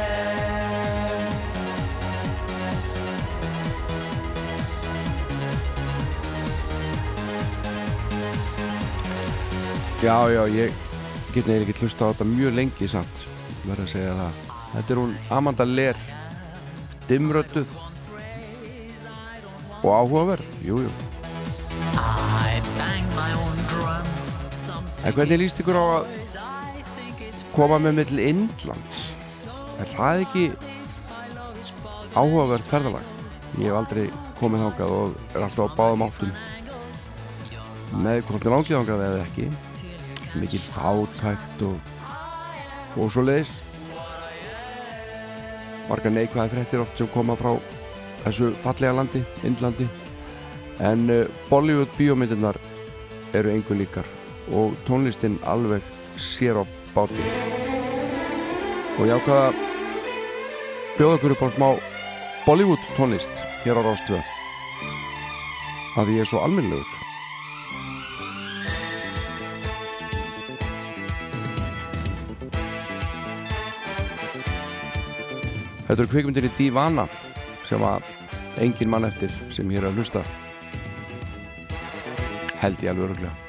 Já, 10.04 10.28
já, 10.28 10.44
ég 10.52 10.72
get 11.32 11.46
nefnir 11.48 11.62
ekki 11.64 11.80
hlusta 11.80 12.04
á 12.04 12.12
þetta 12.12 12.24
mjög 12.28 12.52
lengi 12.58 12.88
samt 12.92 13.22
verð 13.64 13.86
að 13.86 13.88
segja 13.94 14.12
það 14.18 14.42
Þetta 14.74 14.92
er 14.92 15.00
hún 15.00 15.14
Amanda 15.32 15.64
Lear 15.64 16.00
Dimröttuð 17.08 17.72
og 19.80 19.88
áhugaverð, 19.88 20.52
jú, 20.60 20.82
jú 20.84 20.92
I 21.96 22.60
bang 22.76 23.16
my 23.16 23.32
own 23.40 23.64
drum. 23.72 24.12
En 25.08 25.16
hvernig 25.16 25.40
líst 25.46 25.64
ykkur 25.64 25.80
á 25.80 25.84
að 25.96 26.12
koma 27.56 27.80
með 27.80 28.00
mill 28.02 28.24
Indlands? 28.28 29.04
Er 29.80 29.88
það 29.96 30.28
ekki 30.28 30.46
áhugaverð 32.12 32.72
ferðalag? 32.74 33.12
Ég 33.56 33.70
hef 33.70 33.80
aldrei 33.80 34.10
komið 34.36 34.68
þangað 34.68 34.98
og 35.00 35.20
er 35.32 35.46
alltaf 35.48 35.72
á 35.72 35.76
báðum 35.80 36.10
áttum 36.10 36.40
með 38.04 38.26
hvort 38.28 38.44
er 38.44 38.60
langið 38.60 38.82
þangað 38.82 39.08
eða 39.08 39.30
ekki 39.30 39.54
mikil 40.40 40.62
fátækt 40.74 41.62
og 41.68 41.94
og 42.94 43.10
svo 43.10 43.24
leiðis 43.26 43.56
marga 45.88 46.12
neikvæði 46.12 46.52
fréttir 46.52 46.82
oft 46.84 46.98
sem 46.98 47.10
koma 47.12 47.36
frá 47.38 47.52
þessu 48.24 48.52
fallega 48.62 48.94
landi, 48.96 49.20
Indlandi. 49.44 49.86
En 50.80 51.10
uh, 51.12 51.26
Bollywood 51.50 51.92
bíómyndirnar 51.98 52.56
eru 53.36 53.52
engu 53.52 53.76
líkar 53.76 54.08
og 54.52 54.74
tónlistin 54.88 55.36
alveg 55.44 55.84
sér 56.16 56.62
á 56.62 56.64
báti. 56.94 57.28
Og 58.98 59.06
ég 59.10 59.14
ákvaða 59.18 59.50
að 59.50 59.62
bjóða 60.96 61.18
okkur 61.18 61.36
upp 61.36 61.44
á 61.44 61.48
smá 61.58 61.68
Bollywood 62.46 62.90
tónlist 62.96 63.46
hér 63.64 63.80
á 63.80 63.82
Rástvö 63.84 64.20
að 66.00 66.14
ég 66.16 66.24
er 66.24 66.30
svo 66.30 66.42
almennlegur 66.42 67.03
Þetta 75.84 76.00
eru 76.00 76.10
kvikmyndir 76.10 76.48
í 76.48 76.52
Divana 76.56 77.06
sem 77.68 77.82
að 77.84 78.10
engin 78.64 78.92
mann 78.92 79.08
eftir 79.08 79.32
sem 79.52 79.70
hér 79.70 79.90
að 79.90 80.00
hlusta. 80.00 80.24
Held 82.62 82.80
ég 82.80 82.94
alveg 82.94 83.10
öruglega 83.10 83.43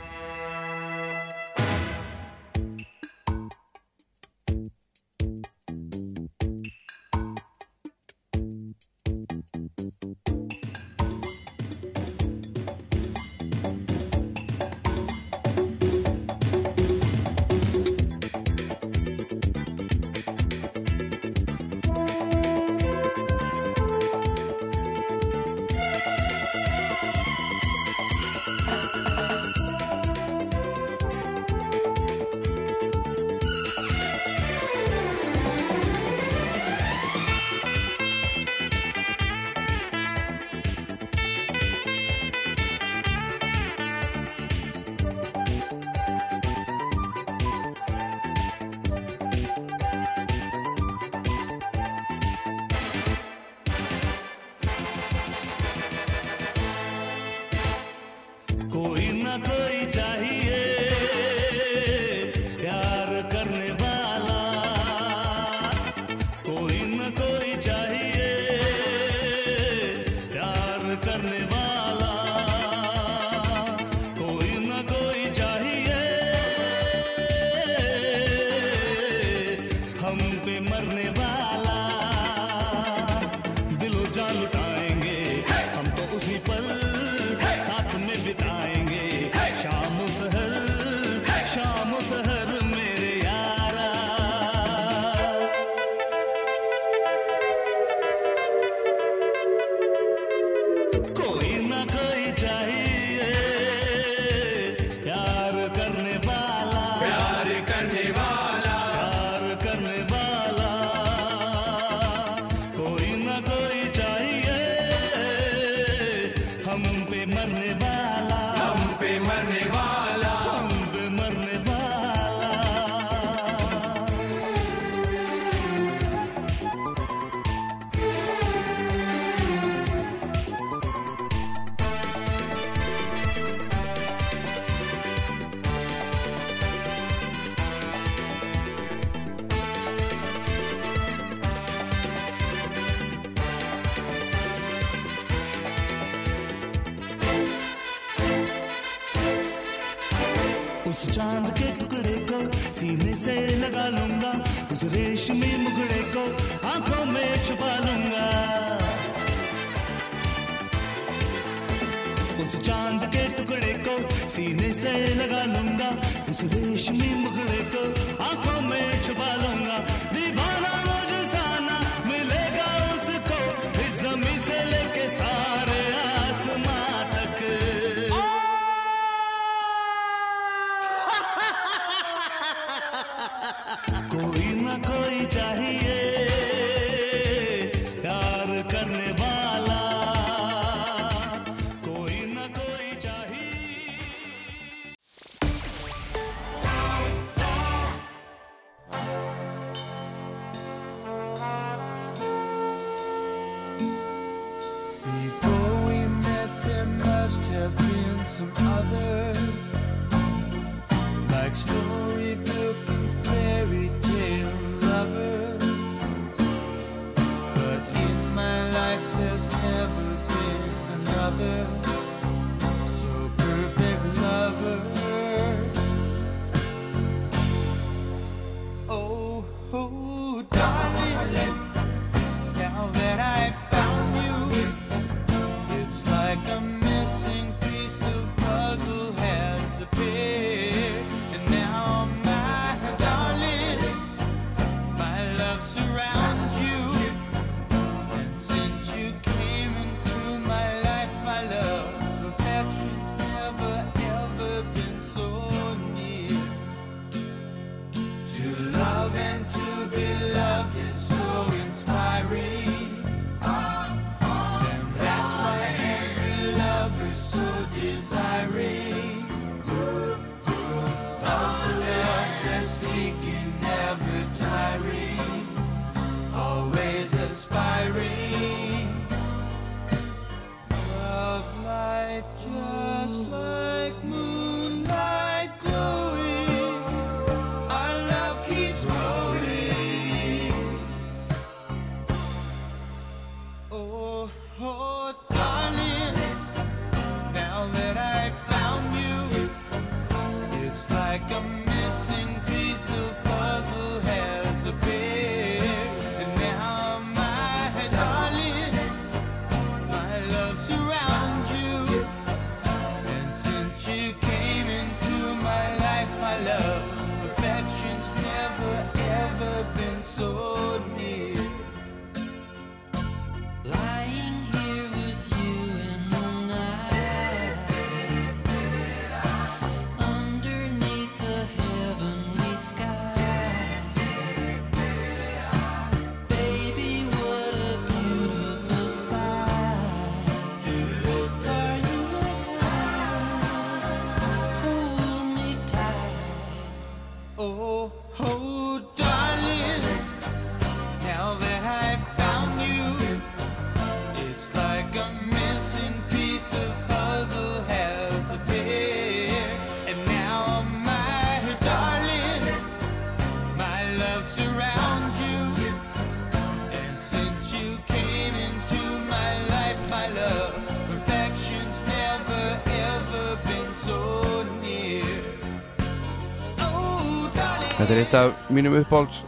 eitt 378.05 378.13
af 378.13 378.49
mínum 378.53 378.75
uppáhalds 378.77 379.25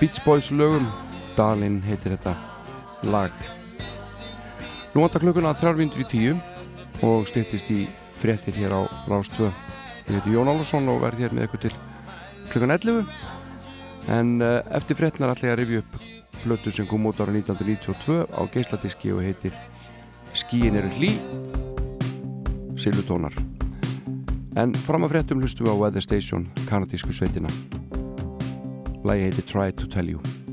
Beach 0.00 0.24
Boys 0.24 0.48
lögum. 0.50 0.86
Dalin 1.36 1.82
heitir 1.84 2.14
þetta 2.14 2.32
lag. 3.12 3.34
Nú 4.94 5.02
vantar 5.02 5.20
klukkuna 5.20 5.52
þrjárvindur 5.52 6.00
í 6.00 6.06
tíu 6.08 6.36
og 7.04 7.28
styrtist 7.28 7.68
í 7.74 7.84
fréttir 8.22 8.56
hér 8.56 8.72
á 8.72 8.82
Rás 9.10 9.28
2 9.34 9.50
Ég 10.08 10.16
heiti 10.16 10.32
Jón 10.32 10.48
Álarsson 10.48 10.88
og 10.88 11.02
verð 11.02 11.20
hér 11.20 11.36
með 11.36 11.48
ykkur 11.48 11.64
til 11.66 11.74
klukkan 12.52 12.72
11 12.78 13.04
en 14.14 14.32
uh, 14.40 14.62
eftir 14.72 14.96
fréttinar 14.96 15.34
ætla 15.34 15.50
ég 15.50 15.56
að 15.56 15.60
rifja 15.60 15.84
upp 15.84 16.00
plötu 16.44 16.72
sem 16.72 16.88
kom 16.88 17.04
út 17.10 17.20
ára 17.20 17.34
1992 17.34 18.24
á 18.24 18.40
geisladiski 18.56 19.12
og 19.12 19.24
heitir 19.26 19.52
Skíin 20.34 20.80
eru 20.80 20.88
hlý. 20.96 21.12
Silvutónar 22.80 23.36
En 24.56 24.72
fram 24.86 25.04
að 25.04 25.16
fréttum 25.18 25.42
hlustum 25.42 25.66
við 25.66 25.74
á 25.74 25.80
Weather 25.82 26.04
Station, 26.04 26.46
kanadísku 26.70 27.12
sveitina. 27.12 27.50
Lægi 29.04 29.22
heiti 29.22 29.42
Try 29.42 29.72
to 29.72 29.86
Tell 29.86 30.08
You. 30.08 30.20
You 30.20 30.43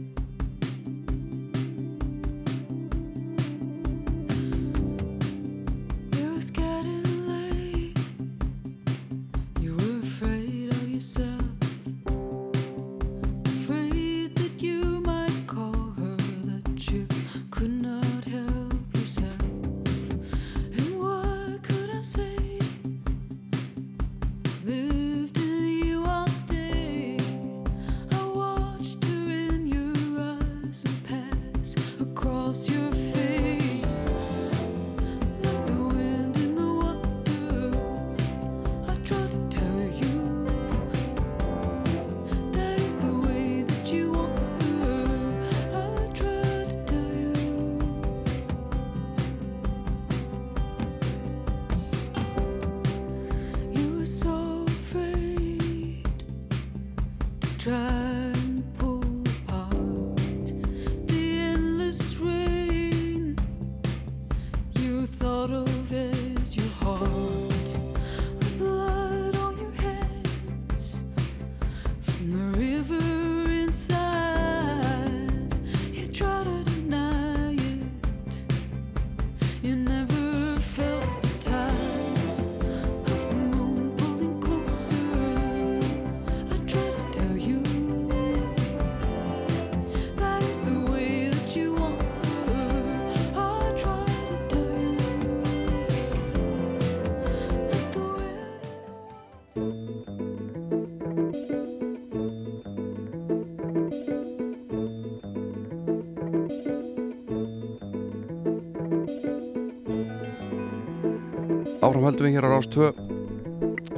Áfram 111.91 112.05
höldum 112.07 112.23
við 112.23 112.37
hér 112.37 112.45
á 112.47 112.55
Rás 112.55 112.67
2 112.71 112.85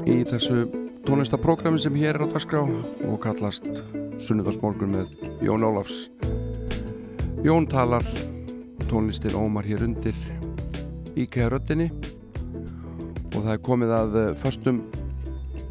í 0.10 0.14
þessu 0.26 0.64
tónlistaprógrami 1.06 1.78
sem 1.78 1.94
hér 2.02 2.18
er 2.18 2.26
á 2.26 2.28
dagskrá 2.32 2.64
og 2.66 3.20
kallast 3.22 3.70
Sunnudagsmorgun 4.18 4.96
með 4.96 5.14
Jón 5.46 5.62
Ólafs. 5.62 6.10
Jón 7.46 7.70
talar, 7.70 8.02
tónlistin 8.90 9.38
ómar 9.38 9.70
hér 9.70 9.86
undir 9.86 10.18
íkæða 11.14 11.54
röddinni 11.54 11.92
og 13.30 13.44
það 13.44 13.54
er 13.54 13.64
komið 13.70 13.96
að 14.00 14.20
eh, 14.24 14.34
föstum 14.42 14.82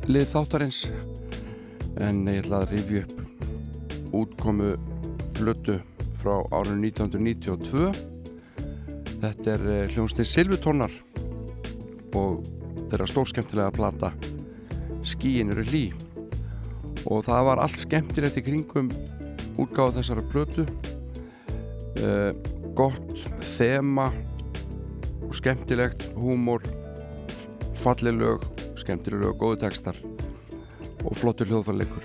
lið 0.07 0.31
þáttarins. 0.37 0.81
En 1.99 2.23
ég 2.31 2.45
ætla 2.45 2.63
að 2.63 2.77
rifja 2.77 3.03
upp 3.03 4.15
útkomu 4.23 4.77
blötu 5.41 5.83
frá 6.23 6.39
árinu 6.55 6.87
1992 6.87 7.91
þetta 9.25 9.57
er 9.59 9.73
eh, 9.73 9.89
hljónstinn 9.91 10.37
Silvutónar 10.39 11.03
og 12.19 12.43
þeirra 12.91 13.09
stórskemmtilega 13.11 13.75
plata 13.75 14.13
Skíin 15.03 15.51
eru 15.51 15.65
hlý. 15.67 15.85
Og 17.11 17.25
það 17.27 17.47
var 17.49 17.63
allt 17.65 17.81
skemmtilegt 17.83 18.39
í 18.39 18.45
kringum 18.47 18.93
útgáða 19.59 19.99
þessara 19.99 20.23
plötu. 20.31 20.67
Uh, 21.99 22.31
gott 22.79 23.19
þema 23.57 24.09
og 25.27 25.35
skemmtilegt 25.37 26.07
húmor 26.17 26.65
falleg 27.83 28.15
lög 28.17 28.47
skemmtileg 28.83 29.23
lög, 29.23 29.37
góðu 29.39 29.61
textar 29.63 29.99
og 31.03 31.15
flottur 31.19 31.51
hljóðfærleikur. 31.51 32.05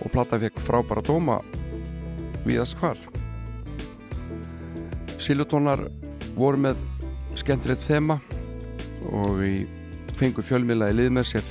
Og 0.00 0.12
plata 0.12 0.38
fekk 0.40 0.60
frábæra 0.64 1.04
dóma 1.04 1.40
viðast 2.46 2.78
hvar. 2.80 3.00
Silutónar 5.20 5.84
voru 6.36 6.60
með 6.64 6.80
skemmtilegt 7.38 7.84
þema 7.86 8.16
og 9.10 9.38
við 9.38 9.66
fengum 10.18 10.44
fjölmiðla 10.44 10.90
í 10.90 10.96
lið 10.98 11.10
með 11.16 11.28
sér 11.30 11.46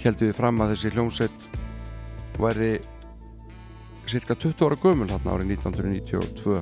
heldum 0.00 0.30
við 0.30 0.38
fram 0.38 0.62
að 0.62 0.70
þessi 0.74 0.92
hljómsveit 0.94 1.40
væri 2.40 2.70
cirka 4.10 4.34
20 4.34 4.64
ára 4.66 4.80
gömul 4.80 5.10
hérna 5.10 5.34
árið 5.36 5.52
1992 5.58 6.60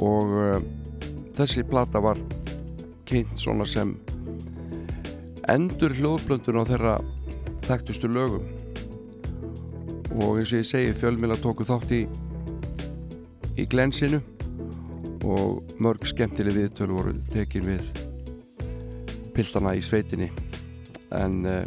og 0.00 0.36
uh, 0.38 0.62
þessi 1.36 1.64
plata 1.68 2.00
var 2.00 2.20
kynnt 3.08 3.34
svona 3.40 3.66
sem 3.68 3.92
endur 5.50 5.92
hljóðblöndun 5.98 6.62
á 6.62 6.64
þeirra 6.70 6.94
þekktustu 7.66 8.08
lögum. 8.08 8.44
Og 10.12 10.38
eins 10.38 10.52
og 10.52 10.60
ég 10.60 10.68
segi 10.68 10.94
fjölmila 10.96 11.36
tóku 11.40 11.66
þátt 11.66 11.92
í 11.96 12.02
í 13.60 13.66
glensinu 13.68 14.22
og 15.22 15.74
mörg 15.82 16.06
skemmtileg 16.10 16.58
viðtöl 16.58 16.90
voru 16.92 17.14
tekin 17.32 17.66
við 17.66 17.92
piltana 19.32 19.76
í 19.78 19.82
sveitinni. 19.84 20.28
En 21.12 21.42
uh, 21.46 21.62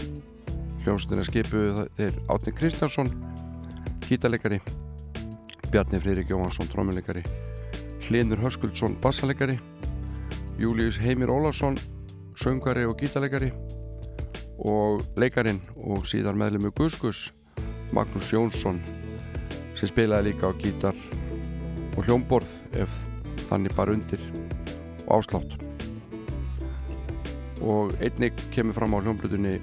hljónstina 0.86 1.24
skipuðu 1.26 1.88
þeir 1.98 2.18
Átni 2.30 2.52
Kristjánsson 2.54 3.10
hítalegari 4.06 4.60
Bjarni 5.72 6.00
Freyrik 6.00 6.30
Jóhansson 6.30 6.70
trómuleikari 6.70 7.24
Hlinur 8.06 8.44
Höskuldsson 8.44 9.00
bassalegari 9.02 9.58
Július 10.62 11.00
Heimir 11.02 11.34
Ólafsson 11.34 11.80
söngari 12.38 12.86
og 12.86 13.00
gítalegari 13.02 13.50
og 14.62 15.02
leikarin 15.18 15.64
og 15.76 16.06
síðar 16.06 16.38
meðlemi 16.38 16.70
Guskus 16.78 17.32
Magnús 17.90 18.30
Jónsson 18.30 18.78
sem 19.76 19.90
spilaði 19.90 20.30
líka 20.30 20.54
á 20.54 20.58
gítar 20.62 21.02
og 21.96 22.06
hljómborð 22.06 22.54
ef 22.78 22.94
þannig 23.50 23.78
bara 23.78 23.96
undir 23.96 24.22
og 25.06 25.20
áslátt 25.20 25.56
og 27.66 27.96
einnig 28.04 28.34
kemur 28.54 28.76
fram 28.78 28.94
á 28.94 29.02
hljómblutunni 29.02 29.60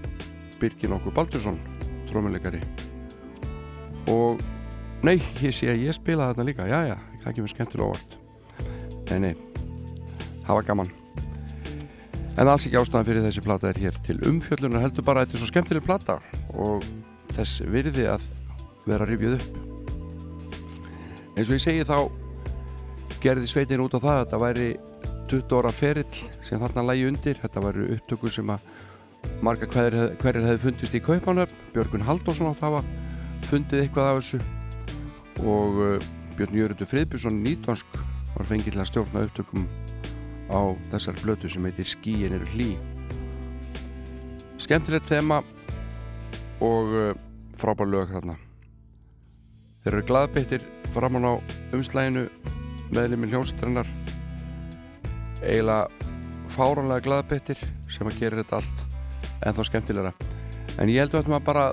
Birgir 0.61 0.95
Okkur 0.97 1.15
Baldursson 1.15 1.59
trómuleikari 2.11 2.63
og 4.11 4.41
nei, 5.07 5.19
ég 5.43 5.55
sé 5.55 5.71
að 5.71 5.87
ég 5.87 5.97
spilaði 5.97 6.35
þarna 6.35 6.49
líka. 6.49 6.67
Já 6.71 6.81
já, 6.87 6.97
það 7.25 7.37
kemur 7.37 7.53
skemmtilega 7.53 7.89
óvart. 7.91 8.17
Nei 9.11 9.19
nei, 9.27 9.33
það 10.47 10.59
var 10.59 10.69
gaman. 10.71 10.93
En 12.33 12.49
alls 12.49 12.67
ekki 12.67 12.79
ástæðan 12.81 13.09
fyrir 13.09 13.27
þessi 13.27 13.45
plata 13.45 13.69
er 13.69 13.81
hér 13.83 13.99
til 14.07 14.17
umfjöllunar 14.29 14.87
heldur 14.87 15.05
bara 15.05 15.23
að 15.23 15.27
þetta 15.27 15.37
er 15.37 15.43
svo 15.43 15.51
skemmtileg 15.51 15.85
plata 15.85 16.19
og 16.57 16.87
þess 17.37 17.61
virði 17.69 18.07
að 18.09 18.25
vera 18.89 19.09
rifjuð 19.09 19.37
upp. 19.37 19.61
Eins 21.37 21.49
og 21.49 21.57
ég 21.57 21.65
segi 21.65 21.85
þá 21.89 21.99
gerði 23.23 23.51
sveitin 23.51 23.83
út 23.85 23.95
á 23.95 24.03
það 24.03 24.17
að 24.17 24.25
þetta 24.25 24.41
væri 24.43 24.69
20 25.31 25.59
ára 25.61 25.73
ferill 25.73 26.23
sem 26.43 26.61
þarna 26.61 26.87
lægi 26.91 27.07
undir. 27.09 27.39
Þetta 27.43 27.63
væri 27.63 27.87
upptökur 27.97 28.35
sem 28.35 28.51
að 28.53 28.67
marga 29.45 29.69
hverjir, 29.71 30.17
hverjir 30.21 30.49
hefði 30.49 30.63
fundist 30.65 30.97
í 30.99 31.03
Kaupanöfn 31.03 31.69
Björgun 31.75 32.07
Halldórsson 32.07 32.51
átt 32.51 32.65
að 32.65 32.79
hafa 32.79 33.47
fundið 33.49 33.85
eitthvað 33.85 34.11
af 34.11 34.21
þessu. 34.21 34.43
Og 35.43 35.81
uh, 35.81 36.09
Björn 36.37 36.59
Jörgundur 36.59 36.91
Friðbjörnsson 36.91 37.43
nýtvansk 37.45 37.99
var 38.35 38.49
fengið 38.49 38.75
til 38.75 38.83
að 38.83 38.91
stjórna 38.91 39.25
upptökum 39.29 39.67
á 40.53 40.61
þessar 40.93 41.19
blötu 41.23 41.51
sem 41.53 41.69
heitir 41.69 41.89
Skíin 41.89 42.37
eru 42.37 42.49
hlý. 42.57 42.71
Skemmtilegt 44.63 45.11
þema 45.11 45.43
og 46.63 46.97
uh, 46.97 47.13
frábær 47.59 47.91
lög 47.91 48.11
þarna. 48.15 48.37
Þeir 49.83 49.95
eru 49.97 50.09
glaðbyttir 50.11 50.67
framann 50.95 51.27
á 51.27 51.35
umslæginu 51.75 52.29
meðlum 52.93 53.25
í 53.25 53.31
hljómsættarinnar 53.33 53.89
eiginlega 55.43 55.89
fáranlega 56.53 57.07
glaðbyttir 57.07 57.63
sem 57.91 58.09
að 58.09 58.21
gera 58.21 58.43
þetta 58.43 58.61
allt 58.61 58.85
en 59.43 59.57
þá 59.57 59.63
skemmtilegra. 59.69 60.13
En 60.81 60.93
ég 60.93 61.03
held 61.03 61.17
að 61.19 61.33
maður 61.33 61.49
bara 61.49 61.65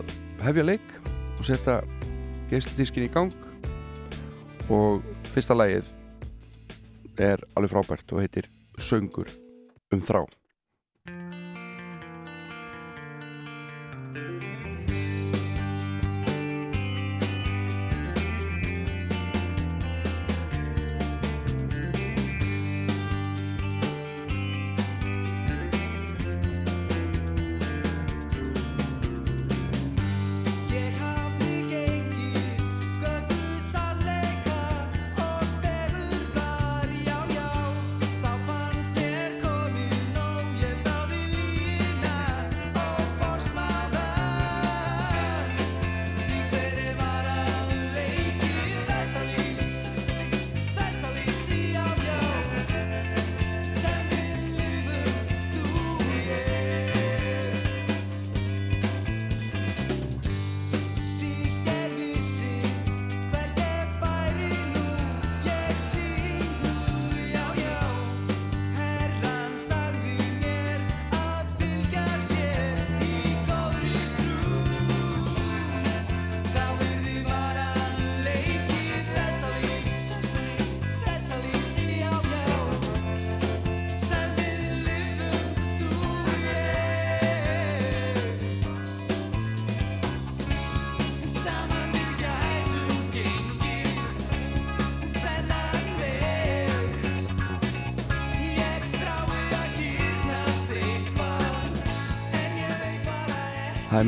hefja 0.45 0.65
leik 0.65 0.95
og 1.37 1.45
setja 1.47 1.79
geislidískin 2.51 3.07
í 3.07 3.13
gang. 3.13 3.35
Og 4.69 5.05
fyrsta 5.33 5.57
lagið 5.57 5.87
er 7.19 7.41
alveg 7.57 7.73
frábært 7.73 8.13
og 8.13 8.23
heitir 8.23 8.51
Söngur 8.79 9.31
um 9.91 10.03
þrá 10.05 10.23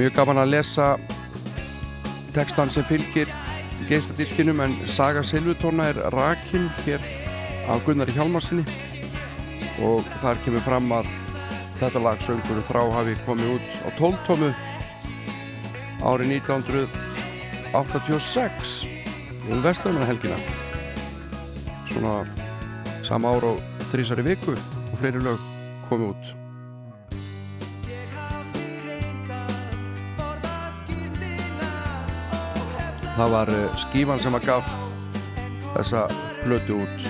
mjög 0.02 0.16
gaman 0.18 0.41
að 0.41 0.56
lesa 0.56 0.86
textan 2.34 2.72
sem 2.74 2.82
fylgir 2.89 3.30
geisladískinum 3.86 4.58
en 4.64 4.72
Saga 4.89 5.22
Silvutóna 5.22 5.84
er 5.91 5.97
rakin 6.16 6.66
hér 6.88 7.02
af 7.70 7.84
Gunnari 7.86 8.16
Hjálmarsinni 8.16 8.64
og 9.86 10.02
þar 10.24 10.41
kemur 10.41 10.64
fram 10.66 10.88
að 10.97 11.06
þetta 11.78 11.99
lag 12.02 12.18
söngur 12.26 12.58
um 12.58 12.66
þrá 12.72 12.82
hafi 12.97 13.14
komið 13.28 13.47
út 13.60 13.68
á 13.86 13.89
12 14.02 14.26
tómu 14.26 14.49
árið 16.02 16.28
1986 16.39 18.89
um 19.54 19.60
Vestlumanahelgina 19.62 20.38
svona 21.93 22.26
sama 23.06 23.38
ár 23.38 23.43
og 23.54 23.58
þrísari 23.93 24.26
viku 24.34 24.58
og 24.58 24.95
fleiri 24.97 25.22
lög 25.22 25.38
komið 25.91 26.16
út 26.16 26.41
það 33.22 33.34
var 33.36 33.50
uh, 33.54 33.74
skíman 33.78 34.22
sem 34.22 34.34
að 34.34 34.48
gaf 34.48 34.70
þessa 35.76 36.08
plötu 36.42 36.80
út. 36.82 37.10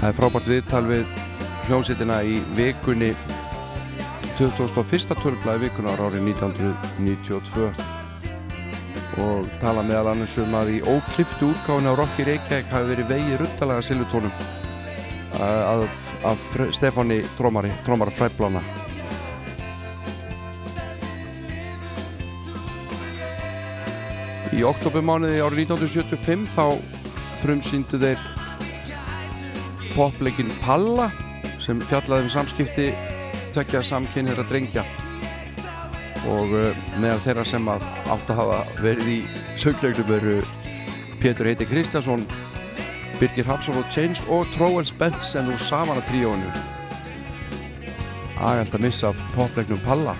Það 0.00 0.10
er 0.10 0.16
frábært 0.18 0.50
viðtal 0.50 0.82
við 0.90 1.23
hljómsveitina 1.68 2.20
í 2.26 2.38
vikunni. 2.56 3.12
21. 4.38 5.14
tölblaði 5.22 5.68
vikunar 5.68 6.00
árið 6.02 6.24
1992 6.34 7.68
og 9.22 9.46
tala 9.62 9.84
meðal 9.86 10.10
annars 10.10 10.34
um 10.42 10.56
að 10.58 10.72
í 10.74 10.78
ókliftu 10.82 11.52
útgáfinu 11.52 11.92
á 11.94 11.98
Rocky 12.00 12.26
Reykjavík 12.26 12.72
hafi 12.72 12.90
verið 12.90 13.12
vegi 13.12 13.36
ruttalega 13.38 13.84
silvutónum 13.86 14.34
af, 15.38 16.00
af 16.26 16.48
Stefáni 16.74 17.20
Trómari, 17.38 17.70
Trómar 17.86 18.10
Fræblana 18.14 18.62
í 24.54 24.62
oktobermánuði 24.66 25.42
árið 25.42 25.64
1975 25.66 26.46
þá 26.54 26.66
frumsýndu 27.42 28.02
þeir 28.02 28.26
popleikin 29.94 30.50
Palla 30.62 31.10
sem 31.64 31.80
fjallaði 31.88 32.26
um 32.26 32.32
samskipti 32.32 32.90
tvekja 33.54 33.80
samkynniðra 33.88 34.44
drengja 34.50 34.84
og 36.28 36.52
uh, 36.52 36.82
meðal 37.00 37.22
þeirra 37.24 37.44
sem 37.48 37.70
að 37.72 37.86
átt 38.12 38.32
að 38.32 38.40
hafa 38.40 38.58
verið 38.84 39.10
í 39.14 39.18
söglegnum 39.60 40.12
eru 40.18 40.36
Pétur 41.22 41.48
Heiti 41.48 41.68
Kristjánsson 41.68 42.26
Birgir 43.16 43.48
Hapsson 43.48 43.78
og 43.80 43.88
Chains 43.94 44.24
og 44.28 44.48
Tróens 44.56 44.92
Benson 44.98 45.48
úr 45.52 45.60
Savana 45.62 46.04
tríónu 46.10 46.52
Ægælt 48.34 48.76
að 48.76 48.84
missa 48.84 49.14
poplegnum 49.36 49.80
Palla 49.86 50.16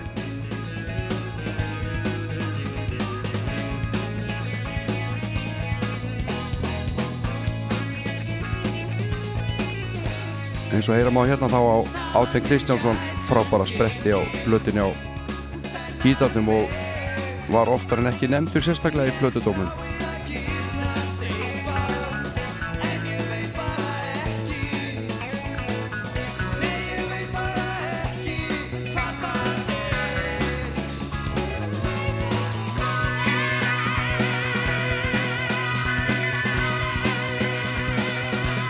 eins 10.85 10.93
og 10.93 10.99
heyra 10.99 11.09
má 11.09 11.25
hérna 11.25 11.47
þá 11.49 11.57
á 11.65 11.77
Áteng 12.21 12.45
Kristjánsson 12.45 12.97
frábæra 13.25 13.65
spretti 13.65 14.13
á 14.13 14.21
blötinni 14.45 14.85
á 14.85 14.89
gítarnum 16.03 16.49
og 16.53 16.69
var 17.49 17.71
oftar 17.73 18.03
en 18.03 18.11
ekki 18.11 18.29
nefndur 18.29 18.61
sérstaklega 18.61 19.09
í 19.09 19.17
blötudómum 19.17 19.84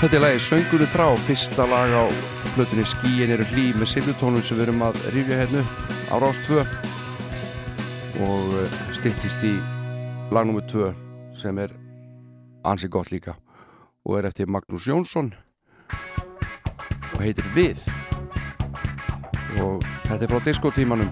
Þetta 0.05 0.19
er 0.19 0.21
lagi 0.21 0.41
Söngunni 0.45 0.85
þrá, 0.85 1.05
fyrsta 1.25 1.63
lag 1.65 1.89
á 1.97 2.05
hlutinni 2.53 2.83
Skíin 2.85 3.31
eru 3.33 3.45
hlý 3.49 3.63
með 3.73 3.89
silvutónum 3.89 4.43
sem 4.45 4.59
við 4.59 4.67
erum 4.67 4.83
að 4.85 4.99
rifja 5.15 5.39
hérna 5.39 5.63
á 6.13 6.21
Rás 6.21 6.37
2 6.45 6.59
og 8.21 8.53
eh, 8.61 8.75
styttist 8.93 9.47
í 9.49 9.55
lag 10.29 10.45
nr. 10.45 10.61
2 10.69 10.91
sem 11.41 11.57
er 11.57 11.73
ansi 12.69 12.85
gott 12.85 13.09
líka 13.09 13.33
og 14.05 14.19
er 14.19 14.29
eftir 14.29 14.45
Magnús 14.45 14.85
Jónsson 14.85 15.33
og 15.89 17.17
heitir 17.23 17.49
Við 17.57 17.81
og 19.57 19.81
þetta 20.05 20.21
er 20.21 20.29
frá 20.35 20.43
diskotímanum 20.51 21.09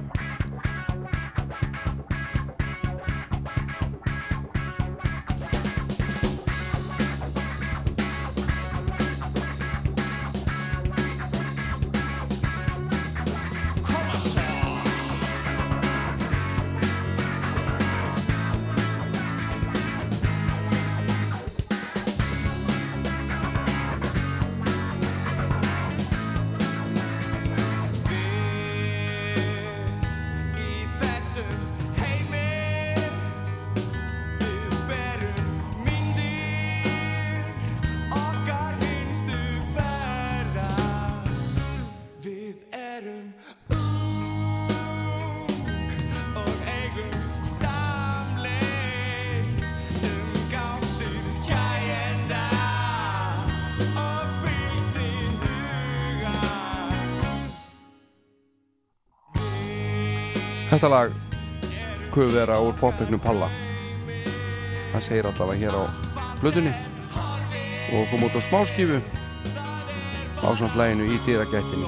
Þetta 60.84 60.98
lag 61.00 61.14
kuð 62.12 62.34
vera 62.36 62.58
úr 62.60 62.74
popleiknum 62.76 63.22
Palla. 63.24 63.46
Það 64.92 65.04
segir 65.06 65.28
allavega 65.30 65.62
hér 65.62 65.78
á 65.80 65.84
blöðunni 66.42 66.74
og 67.96 68.10
kom 68.12 68.26
út 68.28 68.36
á 68.36 68.42
smáskifu 68.44 68.98
á 70.44 70.50
samt 70.60 70.76
læginu 70.76 71.08
í 71.08 71.22
dýragættinni 71.24 71.88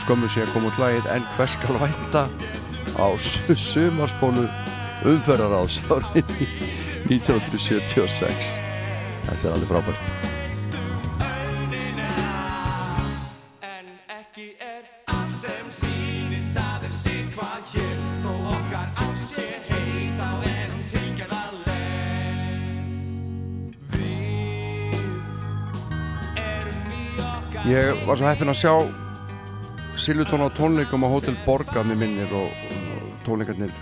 skömmu 0.00 0.30
sé 0.32 0.46
að 0.46 0.54
koma 0.54 0.72
út 0.72 0.80
lagið 0.80 1.10
en 1.12 1.28
hvers 1.36 1.58
skal 1.58 1.76
vænta 1.84 2.22
á 2.96 3.06
su- 3.20 3.58
sumarspólu 3.68 4.46
umferðaráðs 5.12 5.82
árið 5.92 6.24
1976 7.12 8.48
þetta 9.28 9.44
er 9.44 9.52
alveg 9.52 9.68
frábært 9.74 10.17
var 28.08 28.16
svo 28.16 28.24
heppinn 28.24 28.48
að 28.48 28.56
sjá 28.56 28.70
Silvutón 30.00 30.40
á 30.40 30.48
tónleikum 30.56 31.02
á 31.04 31.12
Hotel 31.12 31.34
Borga 31.44 31.82
með 31.84 31.98
minnir 32.00 32.30
og, 32.32 32.48
og 32.48 33.18
tónleikarnir 33.26 33.74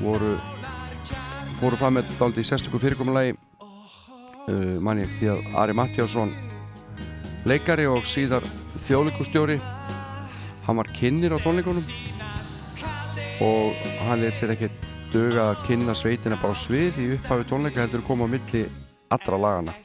voru 0.00 0.32
fóru 1.60 1.78
fram 1.78 1.94
með 1.94 2.08
dálítið 2.18 2.42
í 2.42 2.48
sérstöku 2.48 2.80
fyrirkomulagi. 2.82 3.36
Uh, 4.50 4.74
manni 4.82 5.06
því 5.06 5.30
að 5.36 5.46
Ari 5.62 5.76
Mattiásson 5.78 6.34
leikari 7.46 7.86
og 7.86 8.02
síðar 8.10 8.42
þjóðleikustjóri 8.88 9.60
hann 10.66 10.80
var 10.80 10.90
kynnir 10.96 11.36
á 11.36 11.44
tónleikunum. 11.44 11.86
Og 13.44 13.86
hann 14.08 14.24
leitt 14.24 14.40
sér 14.40 14.56
ekkert 14.56 14.90
duga 15.14 15.52
að 15.52 15.62
kynna 15.68 15.94
sveitina 15.94 16.42
bara 16.42 16.58
svið 16.58 16.98
í 16.98 17.10
upphafi 17.20 17.46
tónleika 17.52 17.86
heldur 17.86 18.02
koma 18.02 18.26
á 18.26 18.34
milli 18.34 18.66
allra 19.14 19.38
lagana 19.46 19.83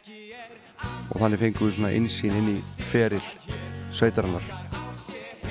og 1.10 1.22
þannig 1.22 1.41
fengum 1.41 1.68
við 1.68 1.78
svona 1.78 1.93
einsýn 1.95 2.38
inn 2.39 2.51
í 2.53 2.57
feril 2.64 3.22
sveitarinnar. 3.95 4.45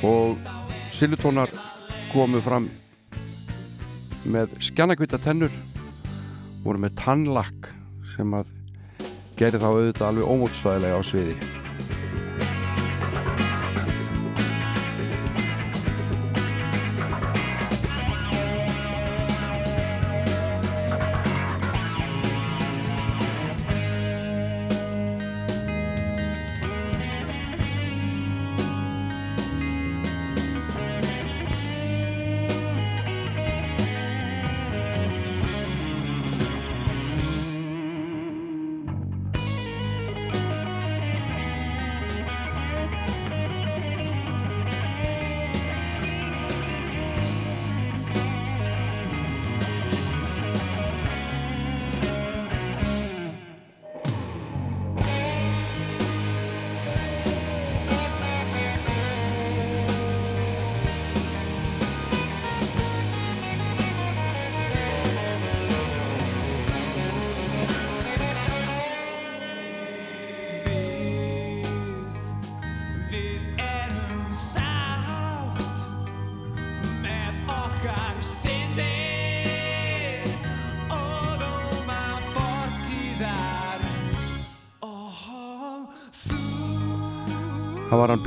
Og 0.06 0.38
Silvutónar 0.94 1.52
komu 2.12 2.40
fram 2.42 2.68
með 4.28 4.56
skjannakvita 4.70 5.20
tennur 5.22 5.52
voru 6.64 6.82
með 6.82 6.96
tannlakk 7.02 7.70
sem 8.16 8.34
að 8.34 8.50
geri 9.38 9.60
þá 9.62 9.70
auðvitað 9.70 10.08
alveg 10.10 10.34
ómótstæðilega 10.34 10.98
á 10.98 11.02
sviði 11.06 11.57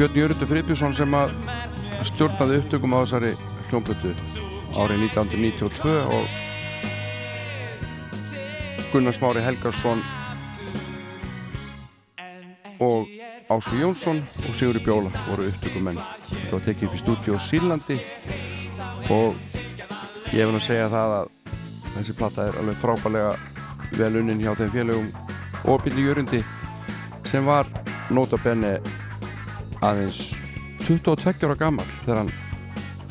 Björn 0.02 0.18
Jörgur 0.18 0.48
Friðbjörnsson 0.50 0.96
sem 0.98 1.12
að 1.14 1.30
stjórnaði 2.10 2.56
upptökum 2.58 2.96
á 2.98 3.06
þessari 3.06 3.38
hljómblötu 3.68 4.14
árið 4.82 5.04
1992 5.06 5.92
og 6.16 6.26
Gunnar 8.90 9.14
Smári 9.14 9.44
Helgarsson 9.46 10.02
og 12.82 13.12
Áslu 13.54 13.78
Jónsson 13.78 14.24
og 14.26 14.58
Sigurði 14.58 14.82
Bjóla 14.88 15.12
voru 15.28 15.46
upptökumenn. 15.52 16.02
Þetta 16.32 16.56
var 16.56 16.66
tekið 16.66 16.88
upp 16.88 16.98
í 16.98 17.02
stúdíu 17.04 17.38
á 17.38 17.46
Sýrlandi 17.46 17.98
og 19.14 19.38
ég 20.34 20.50
nú 20.50 20.58
að 20.58 20.66
segja 20.66 20.90
það 20.96 21.14
að 21.20 21.30
þessi 22.00 22.18
platta 22.18 22.48
er 22.48 22.58
alveg 22.64 22.82
frábælega 22.82 23.38
vel 24.02 24.18
unnin 24.24 24.42
hjá 24.42 24.58
þeim 24.64 24.74
félögum 24.80 25.14
og 25.70 25.86
Billy 25.86 26.10
Jörundi 26.10 26.42
sem 27.22 27.46
var 27.46 27.70
nota 28.10 28.42
benni 28.42 28.80
aðeins 29.82 30.32
22 30.86 31.48
ára 31.48 31.58
gammal 31.58 31.86
þegar 32.04 32.24
hann 32.24 32.34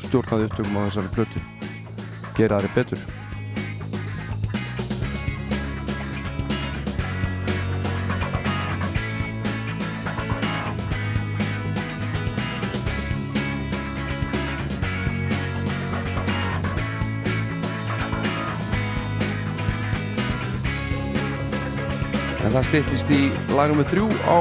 stjórnaði 0.05 0.47
upptökum 0.47 0.77
á 0.79 0.87
þessari 0.87 1.15
plötu. 1.15 1.41
Gera 2.37 2.59
aðri 2.59 2.71
betur. 2.75 3.01
En 22.41 22.57
það 22.57 22.67
stýttist 22.67 23.11
í 23.15 23.21
lagum 23.55 23.79
með 23.79 23.93
þrjú 23.93 24.11
á 24.27 24.37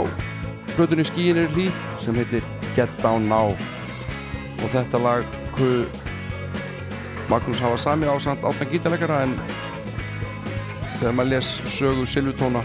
plötunni 0.74 1.04
Skíin 1.06 1.38
er 1.38 1.50
hlý 1.54 1.68
sem 2.04 2.16
heitir 2.20 2.44
Get 2.76 2.90
Down 3.02 3.28
Now. 3.28 3.54
Og 4.60 4.68
þetta 4.72 5.00
lag 5.02 5.36
ku 5.56 5.70
Magnús 7.30 7.60
hafa 7.62 7.78
sami 7.78 8.08
á 8.10 8.14
samt 8.18 8.42
áttan 8.44 8.70
gítarleikara 8.72 9.22
en 9.22 9.36
þegar 10.98 11.14
maður 11.14 11.30
les 11.30 11.50
sögu 11.70 12.06
Silvutóna 12.08 12.62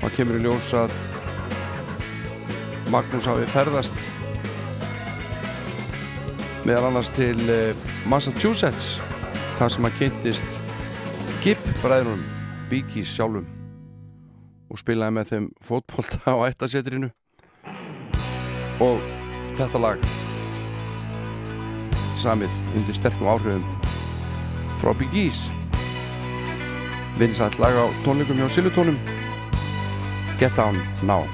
þá 0.00 0.08
kemur 0.16 0.40
í 0.40 0.42
ljós 0.44 0.72
að 0.76 0.94
Magnús 2.90 3.28
hafi 3.30 3.46
ferðast 3.54 3.94
meðal 6.66 6.88
annars 6.90 7.12
til 7.14 7.38
eh, 7.50 7.86
Massachusetts 8.10 8.96
þar 9.60 9.72
sem 9.72 9.86
hann 9.86 9.98
kynntist 10.00 10.50
Gibb 11.44 11.70
bræðunum 11.84 12.24
Bíkís 12.66 13.14
sjálfum 13.14 13.46
og 14.66 14.82
spilaði 14.82 15.14
með 15.14 15.30
þeim 15.30 15.48
fótbolta 15.62 16.34
á 16.34 16.50
ættasetrinu 16.50 17.12
og 18.82 19.00
þetta 19.56 19.80
lag 19.80 20.08
samið 22.20 22.58
undir 22.76 22.98
sterkum 22.98 23.30
áhrifum 23.32 23.64
frá 24.80 24.92
Big 24.98 25.16
E's 25.26 25.46
vinsætt 27.20 27.60
lag 27.62 27.72
á 27.72 27.86
tónleikum 28.04 28.40
hjá 28.40 28.48
Silutónum 28.52 28.98
Get 30.40 30.56
Down 30.56 30.80
Now 31.02 31.24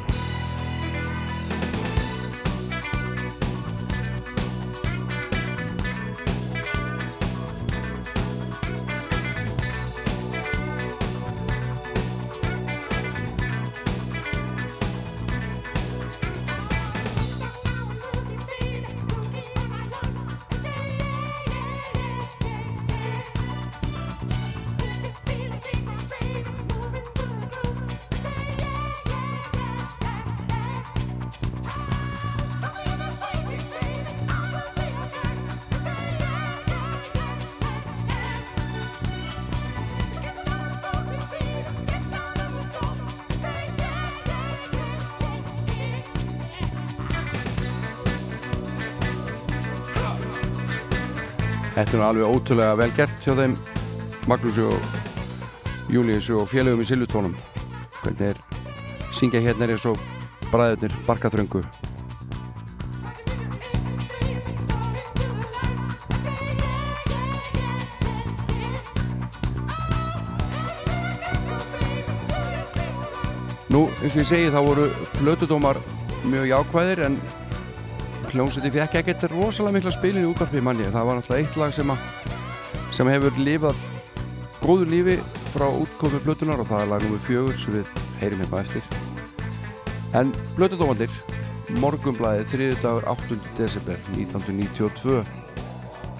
er 52.02 52.08
alveg 52.08 52.34
ótrúlega 52.34 52.74
vel 52.74 52.90
gert 52.96 53.22
hjá 53.22 53.34
þeim 53.38 53.52
Magnúsi 54.26 54.62
og 54.66 55.92
Júliussu 55.92 56.40
og 56.40 56.48
félögum 56.50 56.82
í 56.82 56.86
Silvutónum 56.88 57.36
hvernig 58.00 58.32
er 58.32 58.40
syngja 59.14 59.42
hérna 59.44 59.68
er 59.70 59.78
og 59.86 60.00
bræðurnir 60.50 60.94
barkaþröngu? 61.06 61.62
Nú, 73.72 73.86
eins 74.02 74.16
og 74.16 74.20
ég 74.20 74.28
segi, 74.28 74.50
þá 74.50 74.60
voru 74.66 74.90
plötudómar 75.20 75.78
mjög 76.26 76.50
jákvæðir 76.50 77.06
en 77.06 77.20
hljómsveiti 78.32 78.70
fekk 78.72 78.94
ekkert 79.02 79.24
rosalega 79.28 79.76
mikla 79.76 79.90
spilin 79.92 80.24
í 80.24 80.28
útvarpi 80.30 80.62
manni 80.64 80.86
það 80.88 81.08
var 81.08 81.18
náttúrulega 81.18 81.44
eitt 81.44 81.58
lag 81.60 81.74
sem, 81.76 81.90
sem 82.96 83.10
hefur 83.12 83.40
lifað 83.44 83.82
góðu 84.62 84.86
lífi 84.88 85.16
frá 85.52 85.66
útkomi 85.68 86.20
blötunar 86.24 86.62
og 86.62 86.70
það 86.70 86.84
er 86.84 86.90
lag 86.94 87.04
nummið 87.04 87.26
fjögur 87.26 87.60
sem 87.60 87.76
við 87.76 87.92
heyrim 88.22 88.40
hérna 88.40 88.56
á 88.56 88.62
eftir. 88.62 88.88
En 90.16 90.32
blötudómandir 90.56 91.12
morgumblæði 91.82 92.48
þriðu 92.54 92.80
dagur 92.80 93.08
8. 93.12 93.38
desember 93.58 94.00
1992 94.16 95.20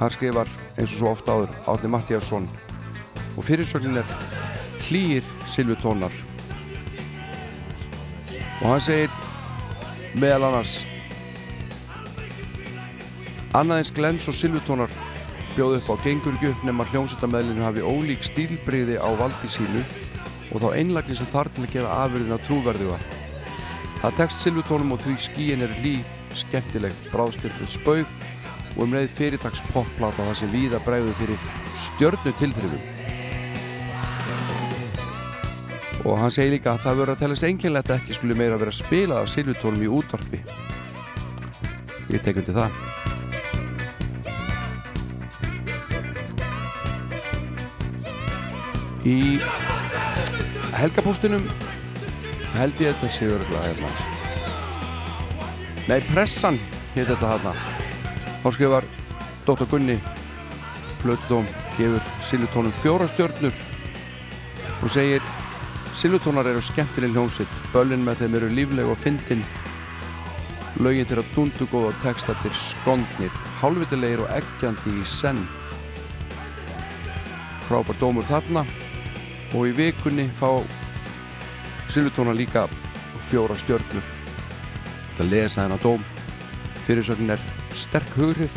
þar 0.03 0.17
skrifar 0.19 0.53
eins 0.77 0.93
og 0.93 0.99
svo 0.99 1.15
ofta 1.15 1.39
áður 1.39 1.57
Átni 1.73 1.93
Mattíasson 1.97 2.49
og 3.39 3.45
fyrirsögnin 3.49 4.03
er 4.03 4.15
hlýir 4.85 5.25
silvutónar 5.49 6.13
og 8.61 8.67
hann 8.69 8.85
segir 8.85 9.21
meðal 10.21 10.51
annars 10.51 10.83
Annað 13.53 13.83
eins 13.83 13.91
glens 13.93 14.25
og 14.31 14.37
silvutónar 14.37 14.93
bjóð 15.53 15.75
upp 15.77 15.89
á 15.93 15.95
gengur 16.07 16.37
ekki 16.39 16.49
upp 16.49 16.63
nema 16.65 16.87
hljómsættamæðlinu 16.89 17.61
hafi 17.67 17.83
ólík 17.85 18.23
stílbriði 18.25 18.95
á 18.97 19.13
valdi 19.19 19.51
sínu 19.53 19.83
og 20.53 20.63
þá 20.63 20.69
einlagni 20.79 21.17
sem 21.19 21.29
þarf 21.29 21.53
til 21.53 21.67
að 21.67 21.75
gera 21.75 21.99
afurðina 22.01 22.39
trúverðuga. 22.47 22.97
Það 24.01 24.17
tekst 24.23 24.41
silvutónum 24.41 24.95
og 24.97 25.03
því 25.03 25.17
skíin 25.27 25.65
er 25.67 25.75
lí, 25.85 25.99
skemmtileg, 26.33 26.97
bráðstyrfið 27.13 27.75
spaug 27.75 28.15
og 28.73 28.81
um 28.87 28.97
leið 28.97 29.13
fyrirtags 29.19 29.61
popplata 29.69 30.25
þar 30.31 30.41
sem 30.41 30.53
víða 30.55 30.81
bregðu 30.87 31.13
fyrir 31.19 31.45
stjörnu 31.83 32.33
tilþrifum. 32.41 32.89
Og 36.09 36.17
hann 36.19 36.33
segir 36.33 36.57
líka 36.57 36.73
að 36.73 36.87
það 36.87 37.03
verður 37.03 37.15
að 37.19 37.21
telast 37.27 37.47
einkennlegt 37.51 37.93
að 37.93 38.01
ekki 38.01 38.17
skuli 38.17 38.39
meira 38.41 38.57
vera 38.57 38.73
spilað 38.73 39.21
af 39.27 39.31
silvutónum 39.35 39.85
í 39.85 39.93
útvarpi. 40.01 40.43
Ég 42.17 42.25
tek 42.25 42.41
undir 42.41 42.57
það. 42.57 42.92
Í 49.03 49.41
helgapóstinum 50.79 51.43
held 52.55 52.79
ég 52.79 52.93
þetta 52.95 53.09
séu 53.11 53.33
örgulega 53.35 53.65
hérna. 53.67 53.89
Nei, 55.89 55.99
pressan 56.13 56.59
heit 56.93 57.09
þetta 57.09 57.33
hérna. 57.33 57.55
Þá 58.45 58.47
skrifar 58.55 58.87
Dóttar 59.43 59.67
Gunni 59.73 59.97
Plötudóm 61.01 61.49
gefur 61.75 62.05
Silvutónum 62.23 62.75
fjóra 62.79 63.09
stjörnur 63.11 63.57
og 64.83 64.95
segir 64.95 65.27
Silvutónar 65.99 66.47
eru 66.53 66.63
skemmtileg 66.63 67.11
hljómsitt 67.17 67.59
börlinn 67.73 68.07
með 68.07 68.23
þeim 68.23 68.39
eru 68.39 68.53
lífleg 68.55 68.93
og 68.93 69.01
fyndin. 69.03 69.43
Lögin 70.79 71.11
þeirra 71.11 71.27
dundugóð 71.35 71.89
og 71.91 71.99
textatir 72.07 72.55
skondnir. 72.55 73.35
Hálfvitilegir 73.59 74.23
og 74.23 74.31
eggjandi 74.39 74.95
í 74.95 75.03
senn. 75.11 75.43
Frábær 77.67 77.99
dómur 77.99 78.31
þarna 78.31 78.63
og 79.53 79.69
í 79.69 79.77
vikunni 79.77 80.29
fá 80.33 80.49
Silvutóna 81.93 82.33
líka 82.33 82.65
fjóra 83.29 83.57
stjörnur 83.61 84.05
þetta 85.13 85.29
lesa 85.29 85.65
hennar 85.65 85.83
dóm. 85.83 86.05
Fyrirsögnin 86.87 87.35
er 87.35 87.43
sterk 87.77 88.17
hugrið 88.17 88.55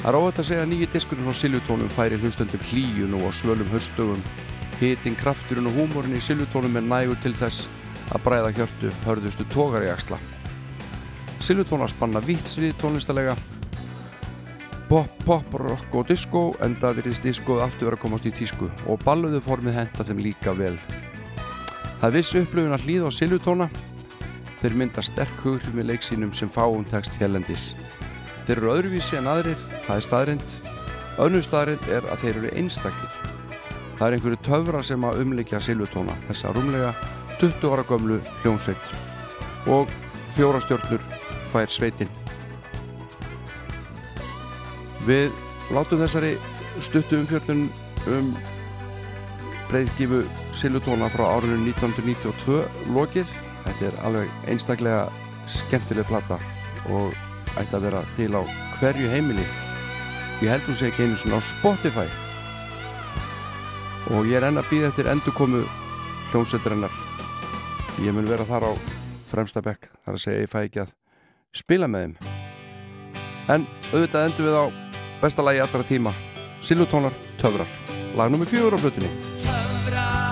það 0.00 0.08
er 0.12 0.18
óvægt 0.20 0.40
að 0.40 0.48
segja 0.48 0.64
að 0.64 0.70
nýji 0.72 0.90
diskurinn 0.94 1.26
frá 1.26 1.36
Silvutónum 1.36 1.92
færi 1.92 2.20
hlustöndum 2.22 2.66
hlýjun 2.70 3.18
og 3.20 3.34
svölum 3.36 3.68
höstugum 3.74 4.22
hitin, 4.80 5.18
krafturinn 5.18 5.68
og 5.68 5.76
húmórin 5.76 6.16
í 6.16 6.22
Silvutónum 6.24 6.78
er 6.80 6.86
nægur 6.86 7.18
til 7.20 7.34
þess 7.36 7.68
að 8.10 8.24
bræða 8.24 8.54
hjörtu 8.56 8.92
hörðustu 9.04 9.44
tógar 9.52 9.84
í 9.84 9.90
axla. 9.92 10.18
Silvutóna 11.40 11.88
spanna 11.90 12.22
vitt 12.24 12.48
svið 12.48 12.78
tónlistalega 12.80 13.36
pop, 14.90 15.10
pop, 15.22 15.52
rock 15.54 15.94
og 15.94 16.08
disco 16.08 16.40
enda 16.66 16.90
virðist 16.96 17.22
diskoð 17.22 17.60
aftur 17.62 17.86
vera 17.86 17.98
að 18.00 18.02
komast 18.02 18.26
í 18.26 18.32
tísku 18.34 18.66
og 18.90 19.04
balluðu 19.04 19.38
formið 19.44 19.76
henda 19.76 20.06
þeim 20.08 20.22
líka 20.24 20.54
vel. 20.58 20.74
Það 22.00 22.08
er 22.08 22.16
viss 22.16 22.34
upplöfun 22.40 22.74
að 22.74 22.88
hlýða 22.88 23.06
á 23.06 23.12
Silvutóna 23.14 23.68
þeir 24.58 24.76
mynda 24.80 25.04
sterk 25.06 25.44
hughrif 25.44 25.76
með 25.76 25.92
leiksínum 25.92 26.34
sem 26.34 26.50
fáum 26.50 26.82
tekst 26.90 27.14
hérlendis. 27.20 27.70
Þeir 28.48 28.56
eru 28.56 28.72
öðruvísi 28.74 29.20
en 29.20 29.30
aðrir, 29.30 29.62
það 29.86 29.96
er 29.96 30.06
staðrind 30.08 30.58
Önnur 31.20 31.44
staðrind 31.44 31.88
er 31.92 32.06
að 32.08 32.22
þeir 32.24 32.38
eru 32.40 32.52
einstakir. 32.56 33.10
Það 33.98 34.06
er 34.06 34.16
einhverju 34.16 34.38
töfra 34.46 34.80
sem 34.86 35.04
að 35.04 35.20
umleikja 35.24 35.60
Silvutóna 35.62 36.16
þessa 36.28 36.54
rúmlega 36.56 36.94
20 37.42 37.74
ára 37.74 37.84
gömlu 37.86 38.16
hljómsveit. 38.40 38.94
Og 39.68 39.92
fjóra 40.34 40.62
stjórnur 40.64 41.04
fær 41.52 41.70
sveitin 41.70 42.19
Við 45.08 45.30
látum 45.74 46.00
þessari 46.02 46.34
stuttu 46.84 47.20
umfjöllun 47.20 47.68
um 48.10 48.30
breyðskifu 49.70 50.24
Silvutóna 50.56 51.08
frá 51.12 51.26
árinu 51.30 51.60
1992 51.70 52.60
lokið. 52.94 53.34
Þetta 53.64 53.88
er 53.90 53.98
alveg 54.08 54.32
einstaklega 54.50 55.04
skemmtileg 55.50 56.08
plata 56.08 56.40
og 56.90 57.14
ætti 57.58 57.76
að 57.76 57.86
vera 57.86 58.02
til 58.16 58.32
á 58.34 58.42
hverju 58.80 59.12
heimili. 59.12 59.46
Ég 60.40 60.50
held 60.52 60.66
hún 60.68 60.78
sé 60.78 60.88
ekki 60.88 61.06
einu 61.06 61.18
svona 61.20 61.40
á 61.40 61.42
Spotify 61.44 62.08
og 64.10 64.26
ég 64.26 64.40
er 64.40 64.48
enn 64.48 64.58
að 64.58 64.70
býða 64.72 64.90
eftir 64.90 65.10
endurkomu 65.12 65.60
hljómsveiturinnar. 66.30 66.92
Ég 68.02 68.14
mun 68.16 68.26
vera 68.26 68.46
þar 68.48 68.70
á 68.70 68.72
fremsta 69.30 69.62
bekk, 69.62 69.90
þar 70.04 70.16
að 70.16 70.22
segja 70.24 70.44
ég 70.44 70.50
fæ 70.50 70.60
ekki 70.64 70.82
að 70.82 70.94
spila 71.54 71.90
með 71.90 72.06
þeim. 72.06 72.14
En 73.50 73.66
auðvitað 73.92 74.26
endur 74.26 74.48
við 74.48 74.56
á 74.56 74.89
besta 75.20 75.42
lagi 75.42 75.58
allra 75.60 75.82
tíma. 75.82 76.12
Silvutónar 76.60 77.12
Töfrar. 77.40 77.68
Lag 78.16 78.30
nummer 78.30 78.46
fjögur 78.46 78.74
á 78.74 78.78
flutunni 78.78 79.10
Töfrar, 79.38 79.38
töfrar, 79.38 80.29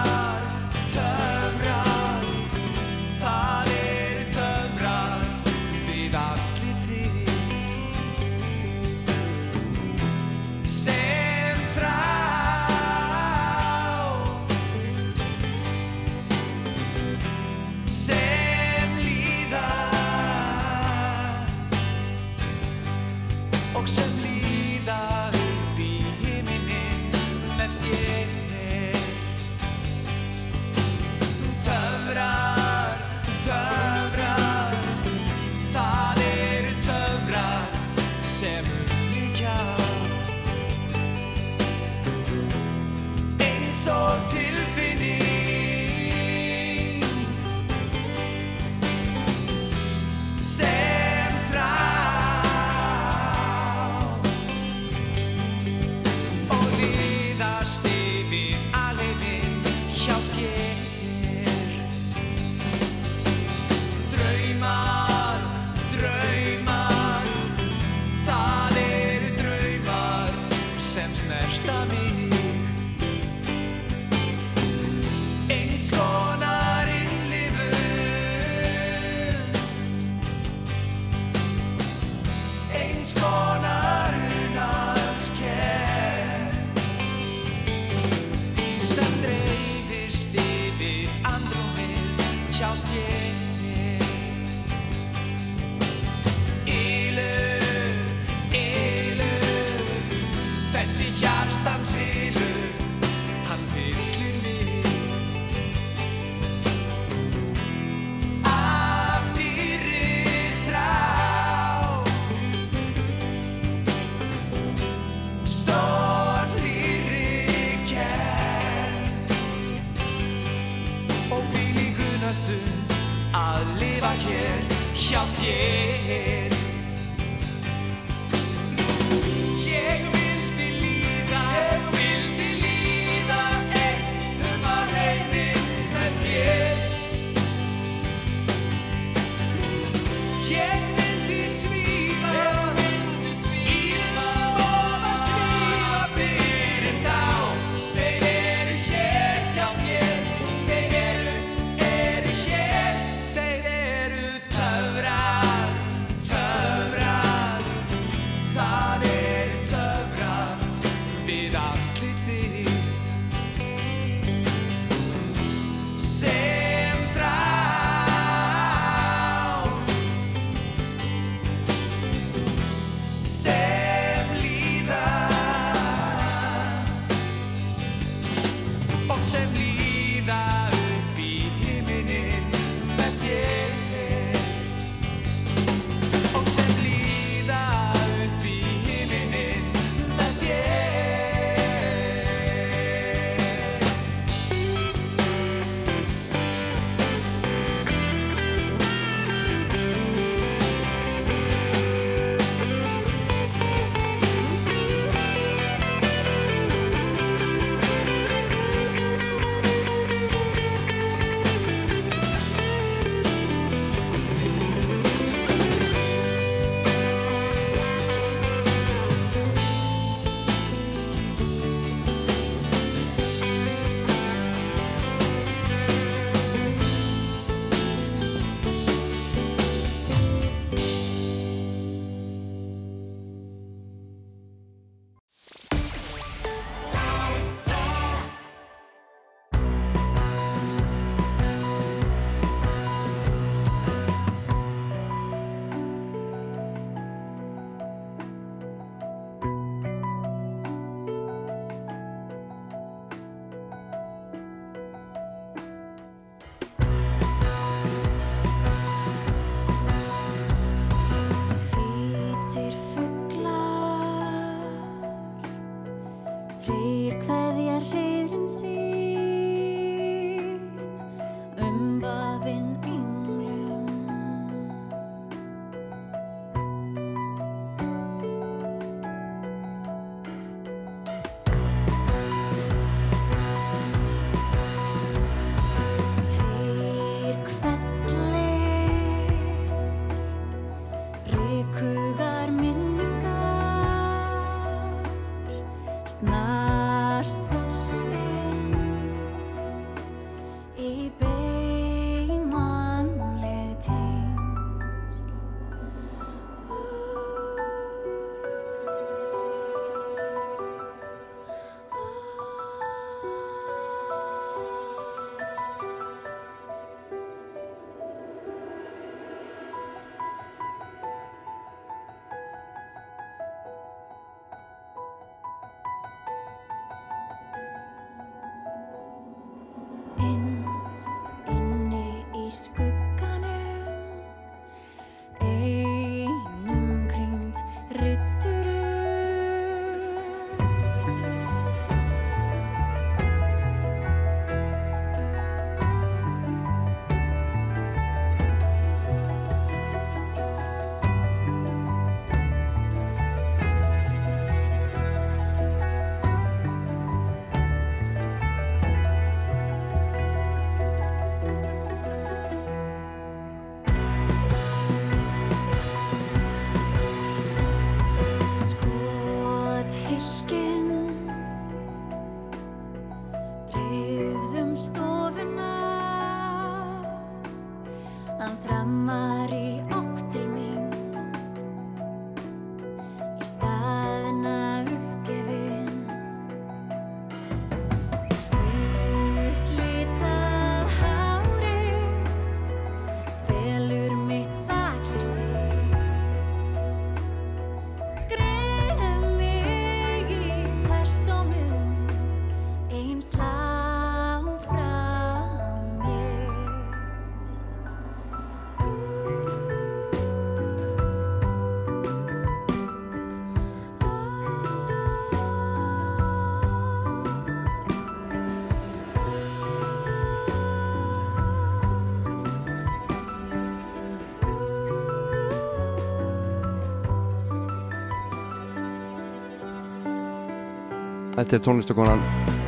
Þetta 431.39 431.55
er 431.55 431.61
tónlistakonan 431.63 432.23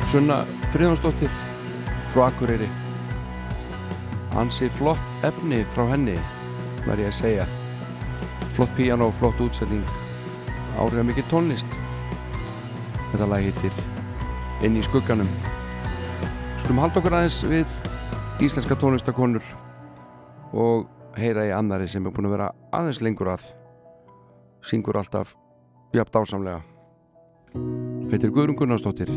Sunna 0.07 0.35
Friðjónsdóttir 0.71 1.31
frá 2.13 2.29
Akureyri. 2.29 2.69
Ansi 4.39 4.69
flott 4.71 5.25
efni 5.27 5.59
frá 5.73 5.89
henni 5.89 6.13
var 6.85 7.01
ég 7.03 7.09
að 7.09 7.17
segja. 7.17 7.49
Flott 8.55 8.71
píano, 8.77 9.09
flott 9.19 9.43
útsetning. 9.43 9.83
Áriða 10.79 11.03
mikið 11.09 11.27
tónlist. 11.33 11.75
Þetta 13.11 13.27
lag 13.33 13.43
heitir 13.43 13.83
Inn 14.63 14.79
í 14.79 14.87
skugganum. 14.87 15.27
Skulum 16.63 16.79
halda 16.85 17.03
okkur 17.03 17.19
aðeins 17.19 17.43
við 17.43 17.77
íslenska 18.39 18.79
tónlistakonur 18.79 19.55
og 20.55 20.87
heyra 21.19 21.49
í 21.49 21.57
annari 21.59 21.91
sem 21.91 22.07
er 22.07 22.15
búin 22.15 22.31
að 22.31 22.39
vera 22.39 22.53
aðeins 22.71 23.03
lengur 23.03 23.35
að. 23.35 23.49
Syngur 24.63 25.03
alltaf 25.03 25.35
jafn 25.91 26.21
dásamlega 26.21 26.61
heitir 28.15 28.31
Guðrún 28.35 28.57
Gunnarsdóttir. 28.59 29.11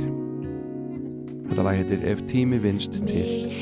Þetta 1.48 1.66
lag 1.66 1.78
heitir 1.80 2.06
Ef 2.08 2.24
tími 2.30 2.60
vinst 2.62 2.94
til. 2.94 3.04
Mig 3.04 3.54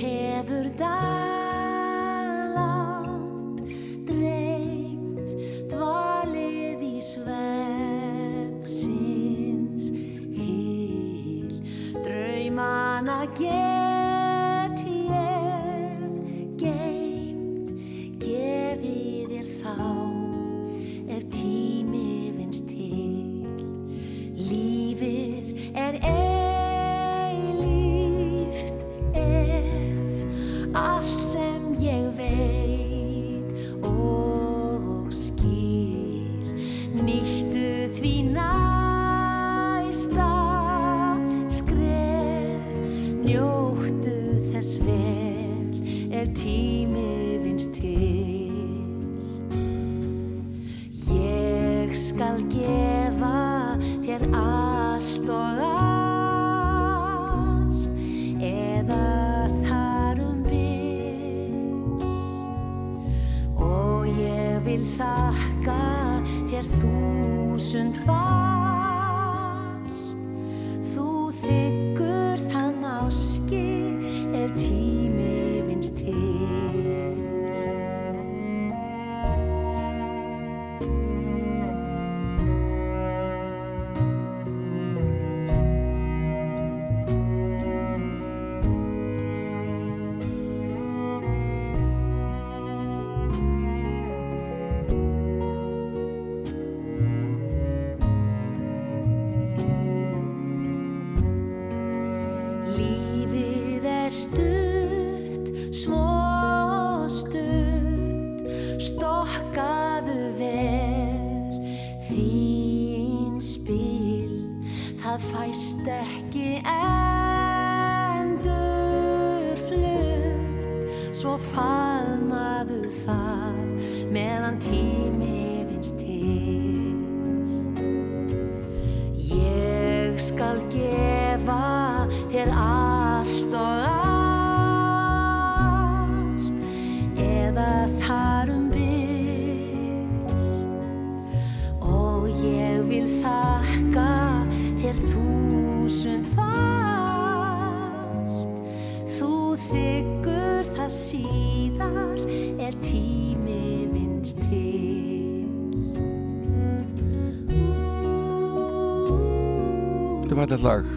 Er 160.52 160.58
fællið 160.58 160.68
lag 160.68 160.88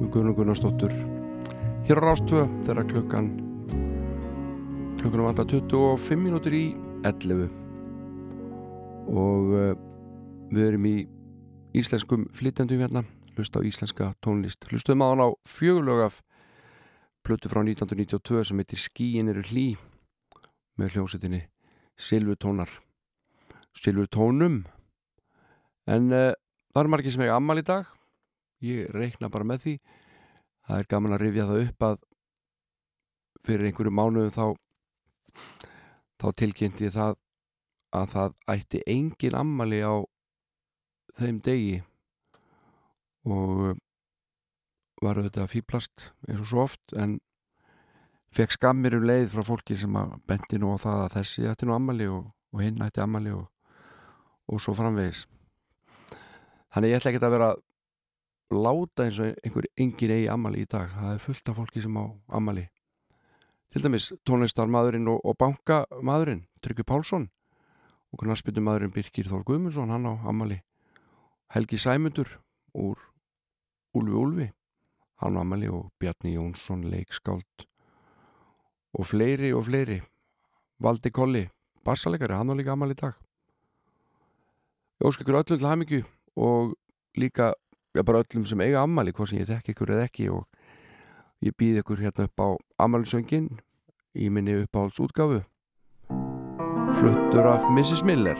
við 0.00 0.06
Guðrún 0.14 0.34
Gunnarsdóttur 0.38 0.92
hér 1.84 1.98
á 2.00 2.06
Rástvö 2.06 2.46
þegar 2.64 2.86
klukkan 2.88 3.26
klukkan 4.96 5.24
vantar 5.26 5.44
25 5.50 6.16
mínútur 6.16 6.56
í 6.56 6.72
11 7.04 7.50
og 9.12 9.52
uh, 9.52 9.74
við 10.48 10.62
erum 10.70 10.86
í 10.88 10.92
íslenskum 11.76 12.24
flytjandum 12.32 12.80
hérna 12.80 13.02
hlusta 13.34 13.60
á 13.60 13.68
íslenska 13.68 14.08
tónlist. 14.24 14.64
Hlustuðum 14.72 15.04
á 15.04 15.12
hann 15.12 15.20
á 15.20 15.28
fjögulög 15.44 16.00
af 16.06 16.22
plötu 17.20 17.52
frá 17.52 17.60
1992 17.60 18.40
sem 18.48 18.64
heitir 18.64 18.80
Skíin 18.86 19.28
eru 19.34 19.44
hlý 19.52 19.66
með 20.80 20.96
hljómsettinni 20.96 21.42
Silvutónar 21.92 22.72
Silvutónum 23.76 24.62
en 25.84 26.08
uh, 26.08 26.32
það 26.72 26.80
eru 26.86 26.96
margir 26.96 27.12
sem 27.12 27.28
eiga 27.28 27.36
ammal 27.36 27.60
í 27.60 27.68
dag 27.68 27.97
ég 28.64 28.90
reikna 28.94 29.30
bara 29.32 29.46
með 29.46 29.64
því. 29.64 29.74
Það 30.68 30.82
er 30.82 30.90
gaman 30.92 31.16
að 31.16 31.22
rifja 31.24 31.48
það 31.48 31.62
upp 31.64 31.86
að 31.88 31.98
fyrir 33.46 33.68
einhverju 33.68 33.94
mánuðum 33.94 34.34
þá 34.34 34.46
þá 36.18 36.28
tilkynnti 36.42 36.90
það 36.92 37.18
að 37.94 38.08
það 38.14 38.34
ætti 38.52 38.80
engin 38.90 39.38
ammali 39.38 39.78
á 39.80 39.94
þeim 41.18 41.38
degi. 41.44 41.78
Og 43.28 43.78
var 45.02 45.20
auðvitað 45.20 45.52
fýblast 45.52 46.08
eins 46.26 46.42
og 46.42 46.48
svo 46.50 46.64
oft 46.64 46.94
en 46.98 47.18
fekk 48.34 48.56
skammir 48.56 48.96
um 48.98 49.06
leið 49.06 49.30
frá 49.32 49.44
fólki 49.46 49.76
sem 49.78 49.94
að 49.96 50.16
bendi 50.28 50.58
nú 50.60 50.74
á 50.74 50.76
það 50.82 51.04
að 51.04 51.14
þessi 51.16 51.46
ætti 51.48 51.68
nú 51.68 51.76
ammali 51.76 52.08
og, 52.10 52.26
og 52.52 52.62
hinn 52.64 52.82
ætti 52.84 53.02
ammali 53.04 53.32
og, 53.36 53.46
og 54.50 54.62
svo 54.62 54.74
framvegis. 54.76 55.24
Þannig 56.74 56.92
ég 56.92 57.00
ætla 57.00 57.12
ekki 57.12 57.24
að 57.24 57.34
vera 57.36 57.50
að 57.54 57.62
láta 58.52 59.04
eins 59.04 59.20
og 59.20 59.34
einhver 59.44 59.68
engin 59.76 60.14
eigi 60.14 60.28
ammali 60.32 60.64
í 60.64 60.68
dag. 60.70 60.90
Það 60.94 61.14
er 61.14 61.24
fullt 61.24 61.48
af 61.48 61.58
fólki 61.58 61.84
sem 61.84 61.96
á 62.00 62.04
ammali 62.28 62.68
til 63.72 63.84
dæmis 63.84 64.12
tónlistarmadurinn 64.24 65.08
og, 65.12 65.20
og 65.24 65.36
bankamadurinn 65.36 66.46
Tryggvi 66.64 66.86
Pálsson 66.88 67.28
og 68.12 68.22
knarspytumadurinn 68.22 68.94
Birkir 68.94 69.28
Þór 69.28 69.44
Guðmundsson 69.44 69.92
hann 69.92 70.08
á 70.08 70.14
ammali 70.24 70.62
Helgi 71.52 71.76
Sæmundur 71.76 72.38
úr 72.72 72.96
Úlfi 73.92 74.16
Úlfi 74.16 74.48
hann 75.20 75.36
á 75.36 75.40
ammali 75.44 75.68
og 75.68 75.90
Bjarni 76.00 76.36
Jónsson 76.36 76.86
leikskáld 76.88 77.68
og 78.98 79.06
fleiri 79.06 79.52
og 79.52 79.66
fleiri. 79.68 80.00
Valdi 80.80 81.10
Kolli, 81.10 81.44
bassalegari 81.84 82.34
hann 82.34 82.50
á 82.50 82.54
líka 82.56 82.72
ammali 82.72 82.94
í 82.96 83.00
dag. 83.00 83.14
Ég 84.98 85.06
óska 85.10 85.22
ykkur 85.22 85.42
öllum 85.42 85.58
til 85.58 85.68
hamingju 85.68 86.02
og 86.36 86.72
líka 87.18 87.52
já, 87.94 88.02
bara 88.02 88.22
öllum 88.24 88.46
sem 88.46 88.60
eiga 88.60 88.82
ammali 88.82 89.12
hvað 89.12 89.30
sem 89.30 89.42
ég 89.42 89.50
þekki 89.50 89.74
ykkur 89.74 89.94
eða 89.96 90.08
ekki 90.08 90.30
og 90.34 90.46
ég 91.44 91.54
býð 91.58 91.82
ykkur 91.82 92.02
hérna 92.04 92.28
upp 92.28 92.42
á 92.42 92.48
ammalisöngin 92.84 93.52
í 94.14 94.30
minni 94.30 94.58
uppáhalds 94.64 95.00
útgáfu 95.00 95.44
fluttur 96.98 97.46
af 97.46 97.68
Mrs. 97.70 98.04
Miller 98.04 98.38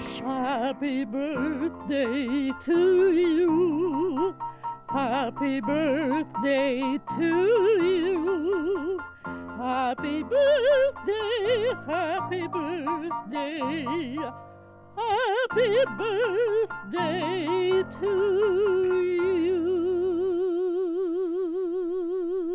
Happy 0.78 1.04
birthday 1.04 2.52
to 2.60 3.12
you. 3.12 4.36
Happy 4.88 5.60
birthday 5.60 6.98
to 7.16 7.30
you. 7.82 9.00
Happy 9.56 10.22
birthday, 10.22 11.72
happy 11.86 12.46
birthday. 12.46 14.47
Happy 14.98 15.84
birthday 15.98 17.84
to 18.00 18.12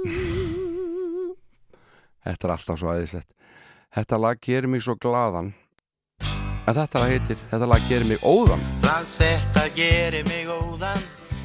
you. 0.04 1.36
Þetta 2.24 2.48
er 2.48 2.54
alltaf 2.56 2.80
svo 2.80 2.90
aðeinslegt 2.92 3.30
Þetta 3.94 4.16
lag 4.20 4.38
gerir 4.44 4.68
mig 4.72 4.82
svo 4.84 4.96
glaðan. 5.00 5.54
En 6.24 6.74
þetta 6.76 7.04
lag 7.04 7.10
heitir 7.14 7.38
Þetta 7.52 7.68
lag 7.70 7.82
gerir 7.88 8.08
mig 8.10 8.20
óðan. 8.28 8.62
Lag 8.84 9.06
þetta 9.16 9.64
gerir 9.78 10.26
mig 10.28 10.46
óðan. 10.52 11.02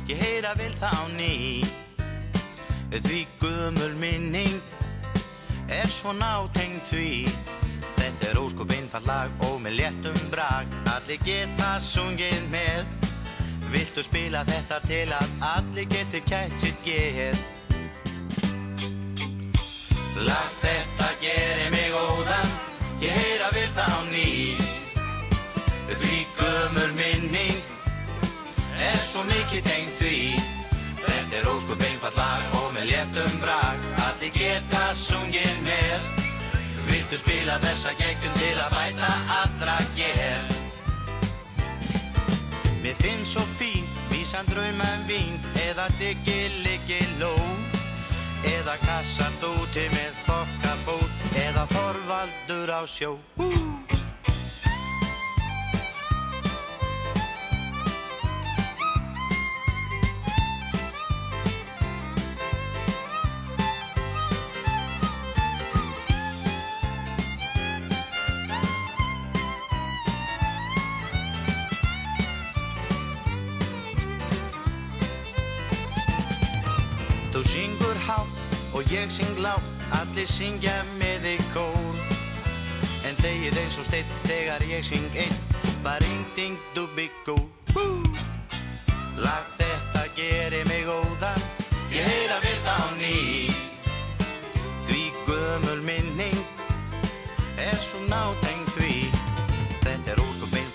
Ég 0.08 0.16
heyra 0.24 0.52
vel 0.58 0.74
það 0.80 0.94
á 0.98 1.04
ný. 1.14 1.34
Því 2.98 3.20
guðmul 3.38 3.94
minning 4.00 4.58
Er 5.68 5.86
svo 5.92 6.10
nátengd 6.16 6.82
því 6.88 7.28
Þetta 8.28 8.40
er 8.42 8.44
óskup 8.44 8.72
einfall 8.76 9.06
lag 9.08 9.44
Og 9.46 9.54
með 9.64 9.78
léttum 9.78 10.16
brag 10.28 10.72
Allir 10.92 11.22
geta 11.24 11.68
sungið 11.80 12.42
með. 12.52 12.90
Viltu 13.72 14.04
spila 14.04 14.42
þetta 14.44 14.82
til 14.84 15.06
að 15.16 15.30
Allir 15.48 15.88
geti 15.88 16.20
kætt 16.26 16.58
sitt 16.60 16.82
geð? 16.84 17.40
Lag 20.28 20.52
þetta 20.60 21.08
gerir 21.22 21.72
mig 21.72 21.96
óðan. 21.96 22.52
Ég 23.00 23.16
heyra 23.16 23.48
vel 23.56 23.72
það 23.80 23.96
á 23.96 24.00
ný. 24.12 24.28
Því 25.88 26.20
gömur 26.36 26.94
minning 27.00 27.64
er 28.76 29.02
svo 29.08 29.24
mikið 29.32 29.72
tengt 29.72 30.04
því. 30.04 30.22
Þetta 31.00 31.40
er 31.40 31.52
óskup 31.56 31.80
einfall 31.80 32.16
lag 32.20 32.60
og 32.60 32.72
með 32.76 32.90
léttum 32.92 33.40
brag 33.40 33.92
Allir 34.04 34.36
geta 34.36 34.90
sungið 34.92 35.62
með 35.64 36.26
Viltu 37.08 37.22
spila 37.24 37.54
þessa 37.62 37.92
geggjum 37.96 38.34
til 38.36 38.56
að 38.60 38.74
bæta 38.74 39.08
allra 39.32 39.76
ger 39.96 40.42
Mér 42.82 42.98
finnst 43.00 43.32
svo 43.32 43.44
fín, 43.56 43.88
vísan 44.10 44.44
drauma 44.50 44.84
um 44.98 45.06
vín 45.08 45.40
Eða 45.64 45.86
diggi 45.96 46.50
liggi 46.66 47.00
ló. 47.16 47.32
Eða 48.52 48.76
kassat 48.84 49.48
úti 49.54 49.88
með 49.96 50.20
þokkabót 50.26 51.40
Eða 51.46 51.64
forvaldur 51.72 52.76
á 52.76 52.84
sjó. 52.84 53.16
Hú! 53.40 53.48
Hátt 78.08 78.56
og 78.74 78.92
ég 78.92 79.10
syng 79.12 79.40
lágt 79.44 79.76
Allir 80.00 80.28
syngja 80.28 80.74
með 80.98 81.22
þig 81.24 81.44
kór. 81.54 82.00
En 83.08 83.16
þegið 83.22 83.60
eins 83.62 83.78
og 83.80 83.86
steitt 83.88 84.10
þegar 84.26 84.64
ég 84.68 84.84
syng 84.84 85.16
einn 85.16 85.38
Bara 85.84 86.02
ring 86.04 86.26
ding 86.36 86.58
dubbi 86.76 87.08
gó 87.24 87.36
Lag 89.18 89.46
þetta 89.56 90.04
gerir 90.16 90.68
mig 90.68 90.88
óðan 90.88 91.40
Ég 91.92 92.04
heyra 92.04 92.36
vel 92.44 92.58
það 92.66 92.84
á 92.84 92.88
ný. 93.00 93.14
Því 94.88 95.02
gömul 95.28 95.80
minning 95.86 96.40
Er 97.58 97.78
svo 97.80 98.04
nátengd 98.06 98.68
því. 98.76 99.08
Þetta 99.82 100.14
er 100.14 100.20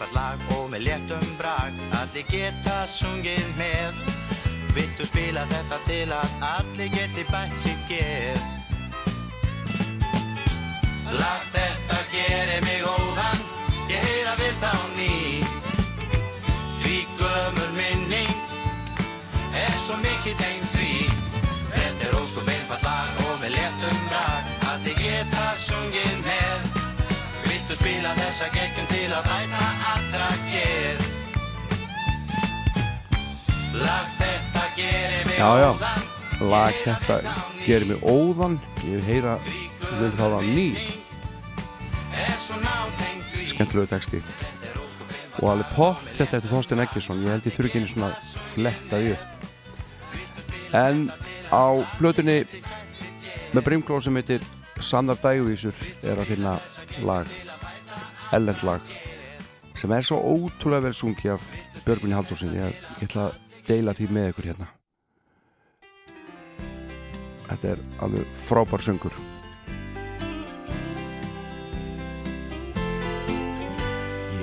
einfall 0.04 0.16
lag 0.16 0.40
og 0.58 0.70
með 0.72 0.88
léttum 0.88 1.30
brag 1.38 1.74
Allir 2.02 2.26
geta 2.30 2.84
sungið 2.90 3.46
með 3.58 4.13
Viltu 4.74 5.06
spila 5.06 5.44
þetta 5.52 5.78
til 5.86 6.06
að 6.10 6.32
allir 6.48 6.88
geti 6.90 7.24
bætt 7.30 7.52
sitt 7.62 7.82
geð? 7.86 8.46
Lag 11.14 11.44
þetta 11.54 11.98
gerir 12.10 12.64
mig 12.66 12.82
óðan 12.90 13.44
Ég 13.92 14.02
heyra 14.02 14.34
við 14.40 14.56
þá 14.64 14.72
ný. 14.96 15.12
Því 16.80 16.96
gömur 17.20 17.76
minning 17.78 18.34
Er 19.54 19.78
svo 19.84 20.00
mikið 20.02 20.42
tengd 20.42 20.66
því. 20.74 20.92
Þetta 21.76 22.08
er 22.08 22.18
óskup 22.18 22.50
einfall 22.56 22.82
lag 22.88 23.22
og 23.28 23.38
með 23.44 23.54
léttum 23.60 24.02
brag 24.08 24.50
Allir 24.72 24.98
geta 25.04 25.52
sungið 25.68 26.18
með. 26.26 26.74
Viltu 27.46 27.78
spila 27.78 28.18
þessa 28.24 28.50
geggjum 28.58 28.90
til 28.96 29.10
að 29.14 29.30
bæta 29.30 29.70
allra 29.94 30.34
gerir 35.34 35.40
mig 35.40 35.40
Já, 35.40 35.50
já, 35.60 35.72
óðan 35.72 36.50
lag 36.50 36.74
þetta 36.84 37.20
gerir 37.66 37.88
mig 37.88 38.04
óðan. 38.04 38.60
Ég 38.84 39.00
vil 39.00 39.06
heyra 39.08 39.38
vil 40.00 40.12
það 40.18 40.36
á 40.38 40.42
ný. 40.44 40.68
Skemmtilegu 43.54 43.88
texti. 43.88 44.22
Og 45.42 45.50
alveg 45.50 45.72
pott 45.76 46.04
þetta 46.18 46.38
eftir 46.38 46.52
Þorstein 46.52 46.84
Eggesson 46.84 47.24
ég 47.24 47.34
held 47.34 47.48
ég 47.48 47.56
þurfi 47.56 47.72
ekki 47.72 47.82
einu 47.82 47.92
svona 47.92 48.12
flettaði 48.54 49.16
upp. 49.16 49.48
En 50.74 51.08
á 51.54 51.66
plötunni 51.98 52.44
með 53.54 53.66
brimkló 53.66 54.02
sem 54.02 54.16
heitir 54.18 54.46
Sannar 54.84 55.20
dæguvísur 55.22 55.76
er 56.04 56.20
að 56.20 56.34
finna 56.34 56.58
lag 57.06 57.30
ellend 58.34 58.64
lag 58.66 58.94
sem 59.78 59.92
er 59.94 60.06
svo 60.06 60.20
ótrúlega 60.20 60.90
vel 60.90 60.98
sungi 60.98 61.32
af 61.32 61.46
Björgunni 61.86 62.18
Haldursin 62.18 62.56
ég, 62.58 62.74
ég 63.00 63.08
ætla 63.08 63.30
að 63.30 63.68
deila 63.68 63.96
því 63.98 64.10
með 64.12 64.32
ykkur 64.34 64.50
hérna 64.52 64.72
þetta 67.48 67.74
er 67.74 67.84
alveg 68.06 68.36
frábær 68.46 68.84
söngur. 68.86 69.16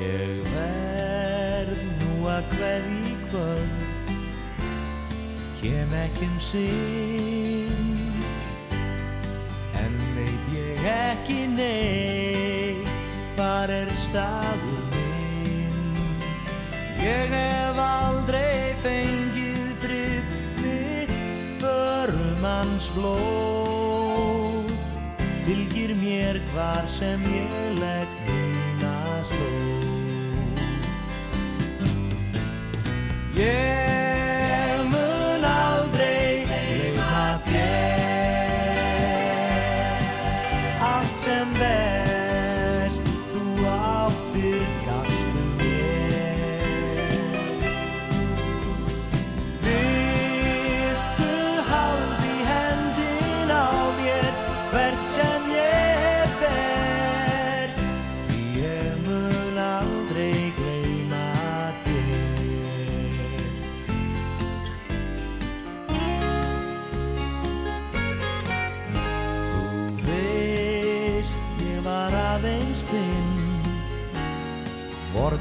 Ég 0.01 0.51
verð 0.55 1.85
nú 2.03 2.29
að 2.31 2.55
hverð 2.57 2.93
í 2.97 3.15
kvöld. 3.29 4.15
Kem 5.61 5.97
ekki 6.05 6.29
um 6.29 6.39
sinn. 6.41 7.99
En 9.81 10.01
veit 10.17 10.55
ég 10.57 10.89
ekki 10.95 11.45
neitt 11.57 12.91
Hvar 13.41 13.71
er 13.73 13.89
staður 13.97 14.83
minn? 14.93 16.21
Ég 17.01 17.33
hef 17.33 17.81
aldrei 17.81 18.77
fengið 18.83 19.20
Förumanns 22.41 22.89
blóð 22.97 24.71
Fylgir 25.45 25.95
mér 25.95 26.41
hvar 26.53 26.89
sem 26.89 27.21
ég 27.23 27.79
legg 27.79 28.09
mína 28.27 29.21
slóð. 29.29 29.85
Ég 33.37 34.20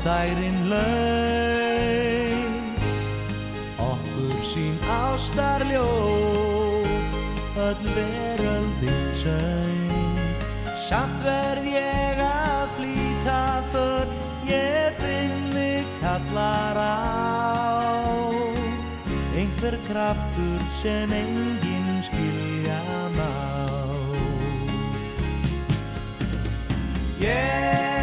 dærin 0.05 0.59
laug 0.71 0.80
Okkur 3.91 4.39
sín 4.51 4.76
ástarljó 4.88 5.89
Öll 7.67 7.85
veröldin 7.95 9.05
sög 9.21 10.34
Samt 10.89 11.19
verð 11.23 11.65
ég 11.73 12.23
að 12.26 12.67
flýta 12.77 13.41
För 13.71 14.05
ég 14.49 14.95
finn 14.97 15.53
mig 15.53 15.85
kallar 16.01 16.77
á. 16.77 16.97
Einhver 19.35 19.77
kraftur 19.88 20.61
sem 20.81 21.11
enginn 21.11 22.01
skilja 22.03 22.81
má. 23.17 23.31
Yeah 27.19 27.98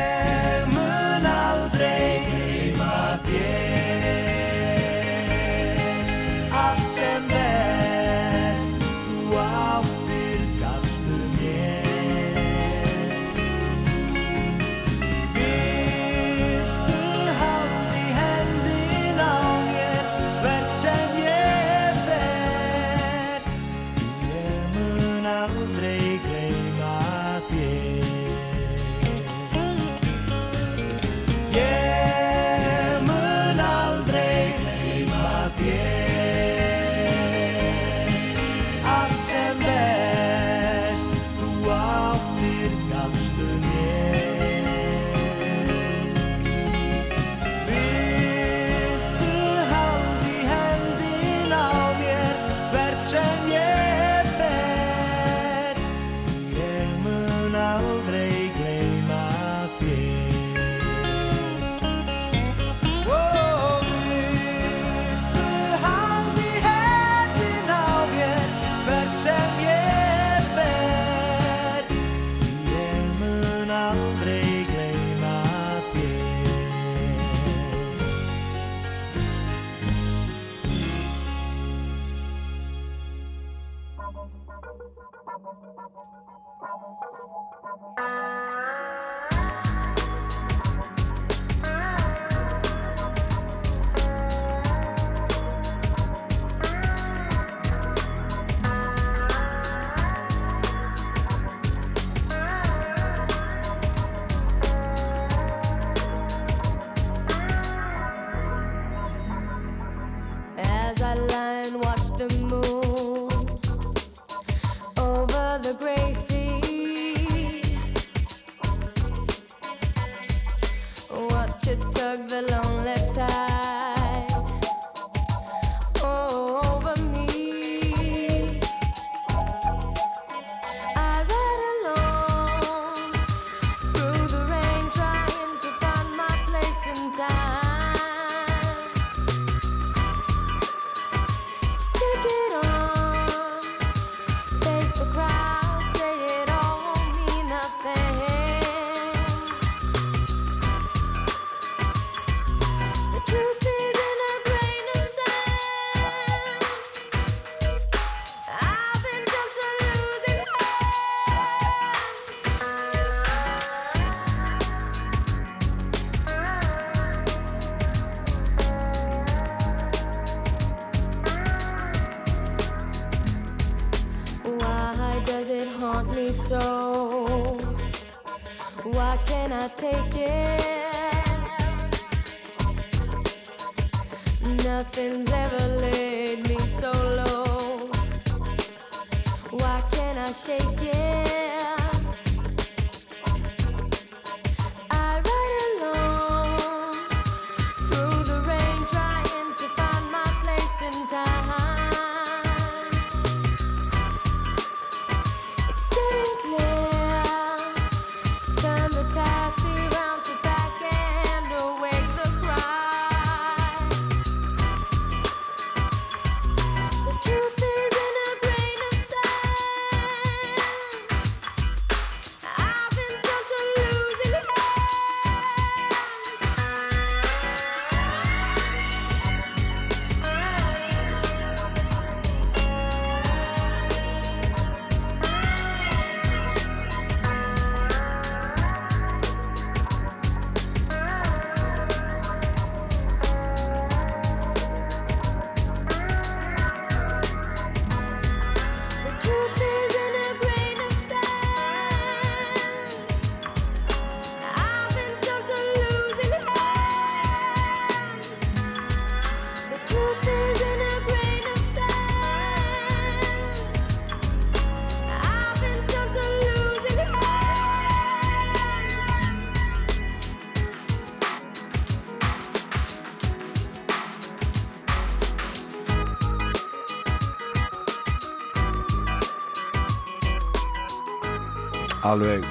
alveg 282.17 282.45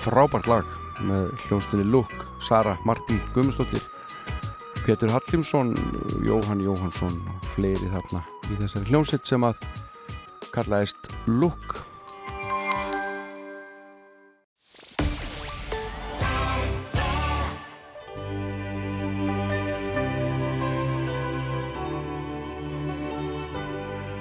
frábært 0.00 0.46
lag 0.46 0.68
með 1.02 1.30
hljóstunni 1.46 1.84
Lukk, 1.90 2.26
Sara, 2.42 2.76
Martin 2.86 3.18
Gummistóttir, 3.34 3.82
Petur 4.84 5.10
Hallgrímsson 5.10 5.74
Jóhann 6.22 6.62
Jóhannsson 6.62 7.16
og 7.32 7.46
fleiri 7.54 7.90
þarna 7.90 8.22
í 8.50 8.58
þessari 8.60 8.92
hljónsitt 8.92 9.26
sem 9.26 9.46
að 9.46 9.58
kallaðist 10.54 11.10
Lukk 11.26 11.80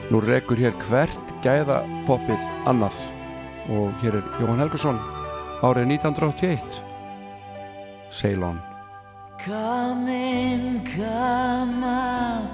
Nú 0.09 0.23
rekur 0.25 0.57
hér 0.57 0.73
hvert 0.87 1.35
gæða 1.45 1.83
poppið 2.07 2.41
annað 2.65 3.08
og 3.69 3.93
hér 4.01 4.15
er 4.17 4.25
Jóhann 4.41 4.61
Helgursson 4.63 4.97
árið 5.61 5.85
1981 5.93 6.81
Ceylon. 8.11 8.59
Come 9.45 10.09
in, 10.09 10.83
come 10.83 11.83
out 11.83 12.49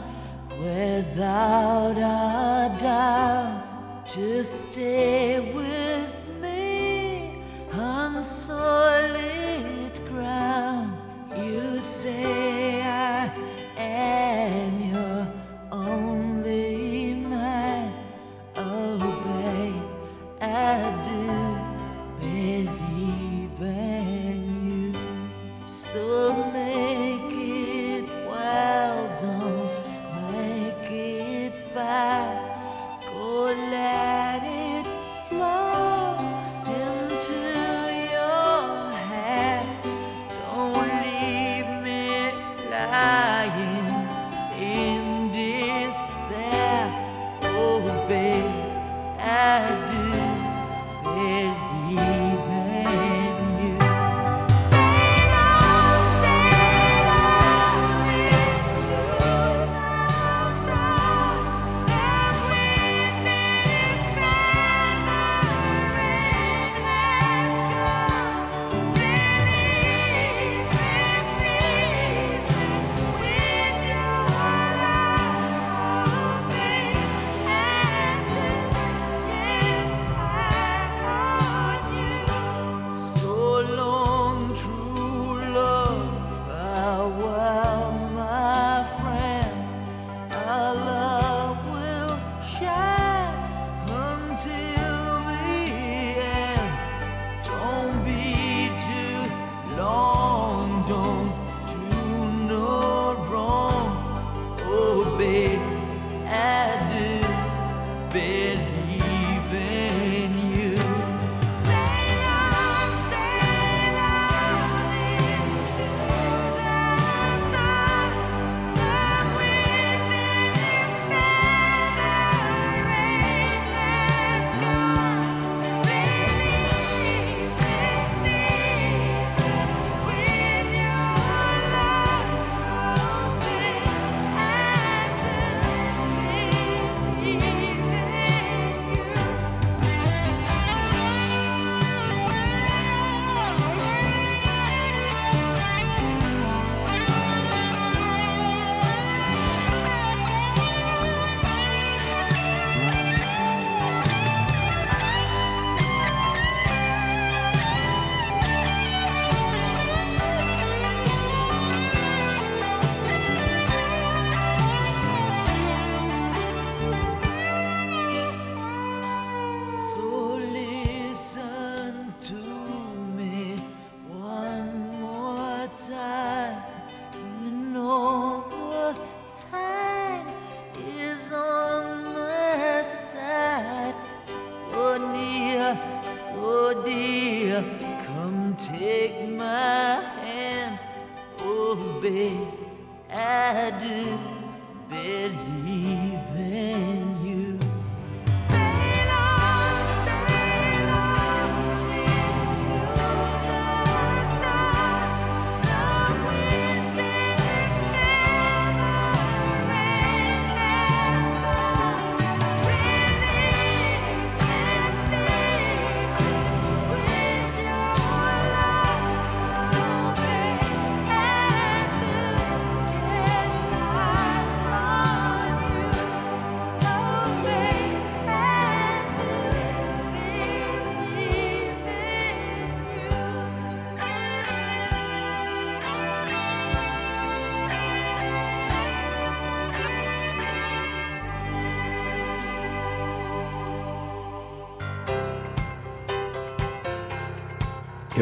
without 0.60 1.98
a 1.98 2.70
doubt 2.80 4.08
to 4.08 4.44
stay 4.44 5.40
with 5.54 6.12
me 6.42 7.44
on 7.74 8.24
solid 8.24 9.92
ground. 10.10 10.94
You 11.36 11.82
say 11.82 12.82
I 12.82 13.32
am 13.78 14.75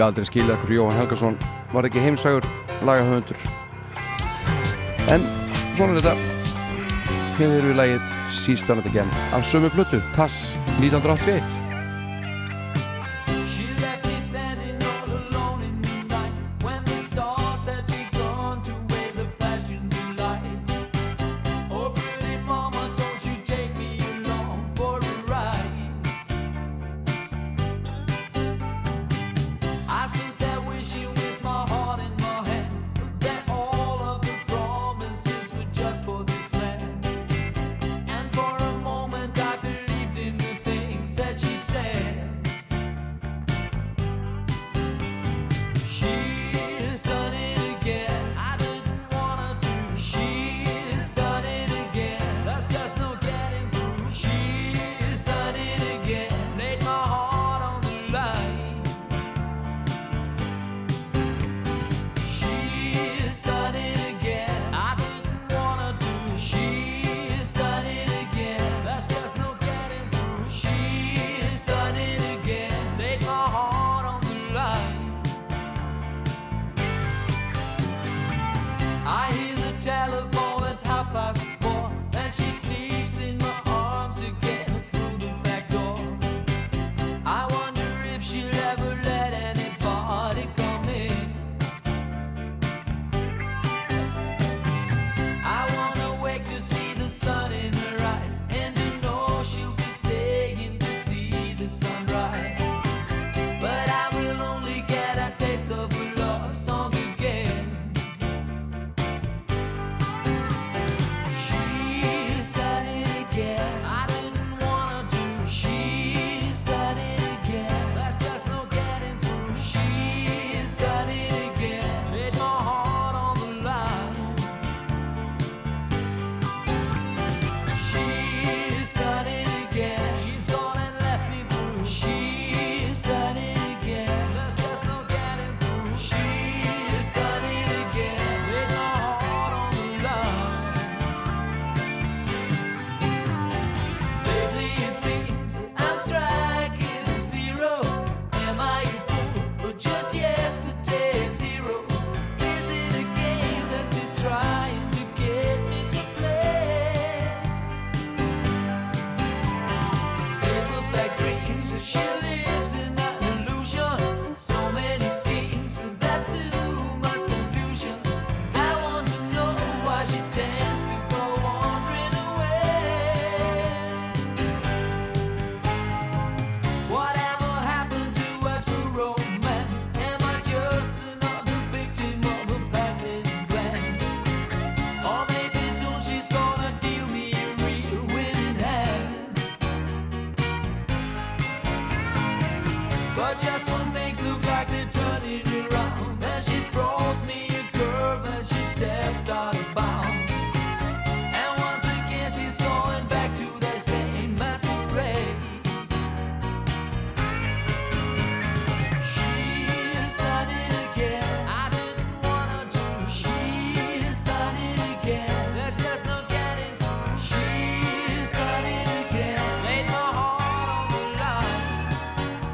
myndi 0.03 0.19
aldrei 0.19 0.25
skilja 0.25 0.55
okkur 0.57 0.73
Jóhann 0.73 0.97
Helgarsson 0.99 1.37
var 1.73 1.87
ekki 1.87 2.01
heimsægur 2.03 2.43
lagahöndur 2.83 3.37
en 5.13 5.23
svona 5.77 5.95
er 5.95 6.01
þetta. 6.01 6.15
Hér 7.39 7.57
eru 7.57 7.71
við 7.71 7.79
lagið 7.79 8.13
Seastarnet 8.43 8.91
Again 8.91 9.11
af 9.33 9.47
sömu 9.47 9.71
blötu, 9.73 10.01
Tass 10.15 10.55
1981 10.79 11.62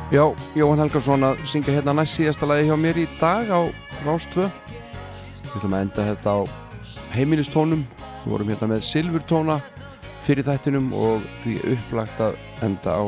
Já, 0.09 0.23
Jóhann 0.57 0.79
Helgarsson 0.81 1.21
að 1.21 1.41
syngja 1.45 1.75
hérna 1.75 1.93
næst 1.93 2.15
síðasta 2.17 2.47
lagi 2.49 2.65
hjá 2.65 2.73
mér 2.81 2.97
í 2.97 3.03
dag 3.19 3.45
á 3.53 3.61
Rástvö 4.01 4.47
Við 5.43 5.51
ætlum 5.59 5.75
að 5.77 5.83
enda 5.85 6.05
þetta 6.07 6.33
á 6.33 6.39
heimilistónum. 7.13 7.83
Við 8.23 8.33
vorum 8.33 8.49
hérna 8.49 8.71
með 8.71 8.87
silfurtóna 8.87 9.59
fyrir 10.25 10.47
þættinum 10.49 10.89
og 10.97 11.29
því 11.43 11.55
upplagt 11.75 12.25
að 12.25 12.41
enda 12.65 12.97
á 13.01 13.05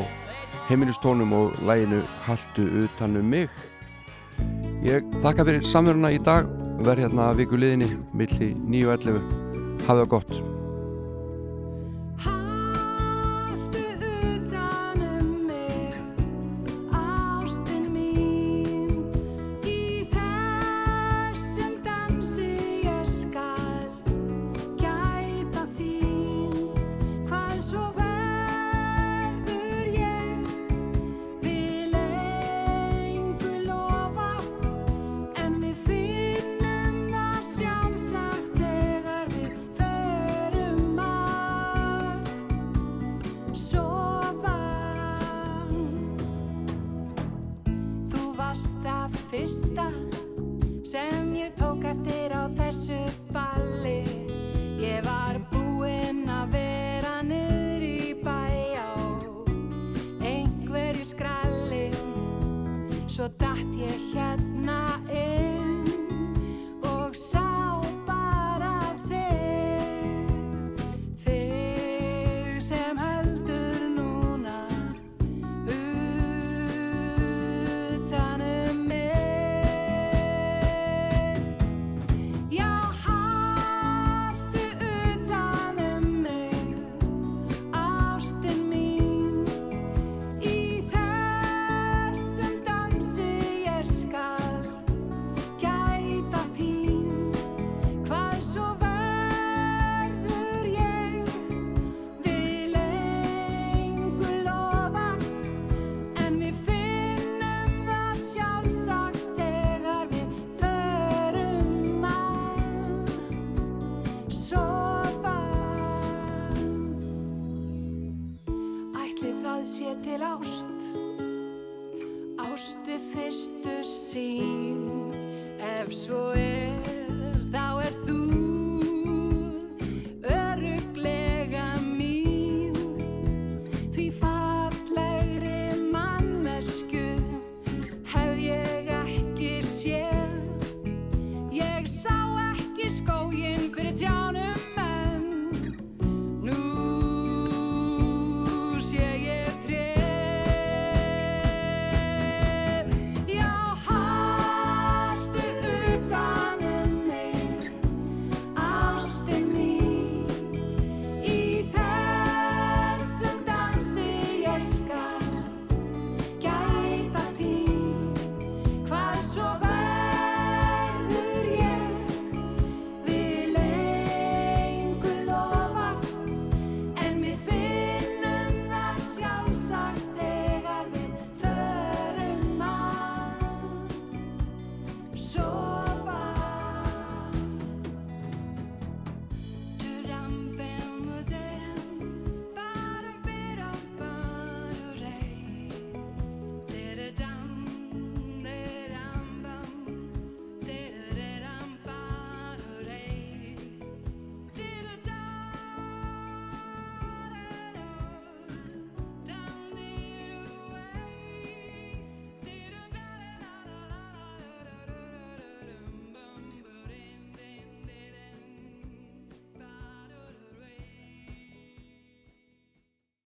heimilistónum 0.70 1.34
og 1.40 1.58
læginu 1.66 2.04
Haldu 2.28 2.70
utanum 2.86 3.34
mig. 3.34 3.50
Ég 4.86 5.06
þakka 5.26 5.50
fyrir 5.50 5.66
samveruna 5.66 6.14
í 6.14 6.22
dag. 6.22 6.50
Verð 6.86 7.08
hérna 7.08 7.32
að 7.32 7.44
viku 7.44 7.58
liðinni 7.62 7.92
millir 8.14 8.56
9.11 8.62 9.22
Hafið 9.86 10.06
það 10.06 10.10
gott. 10.14 10.51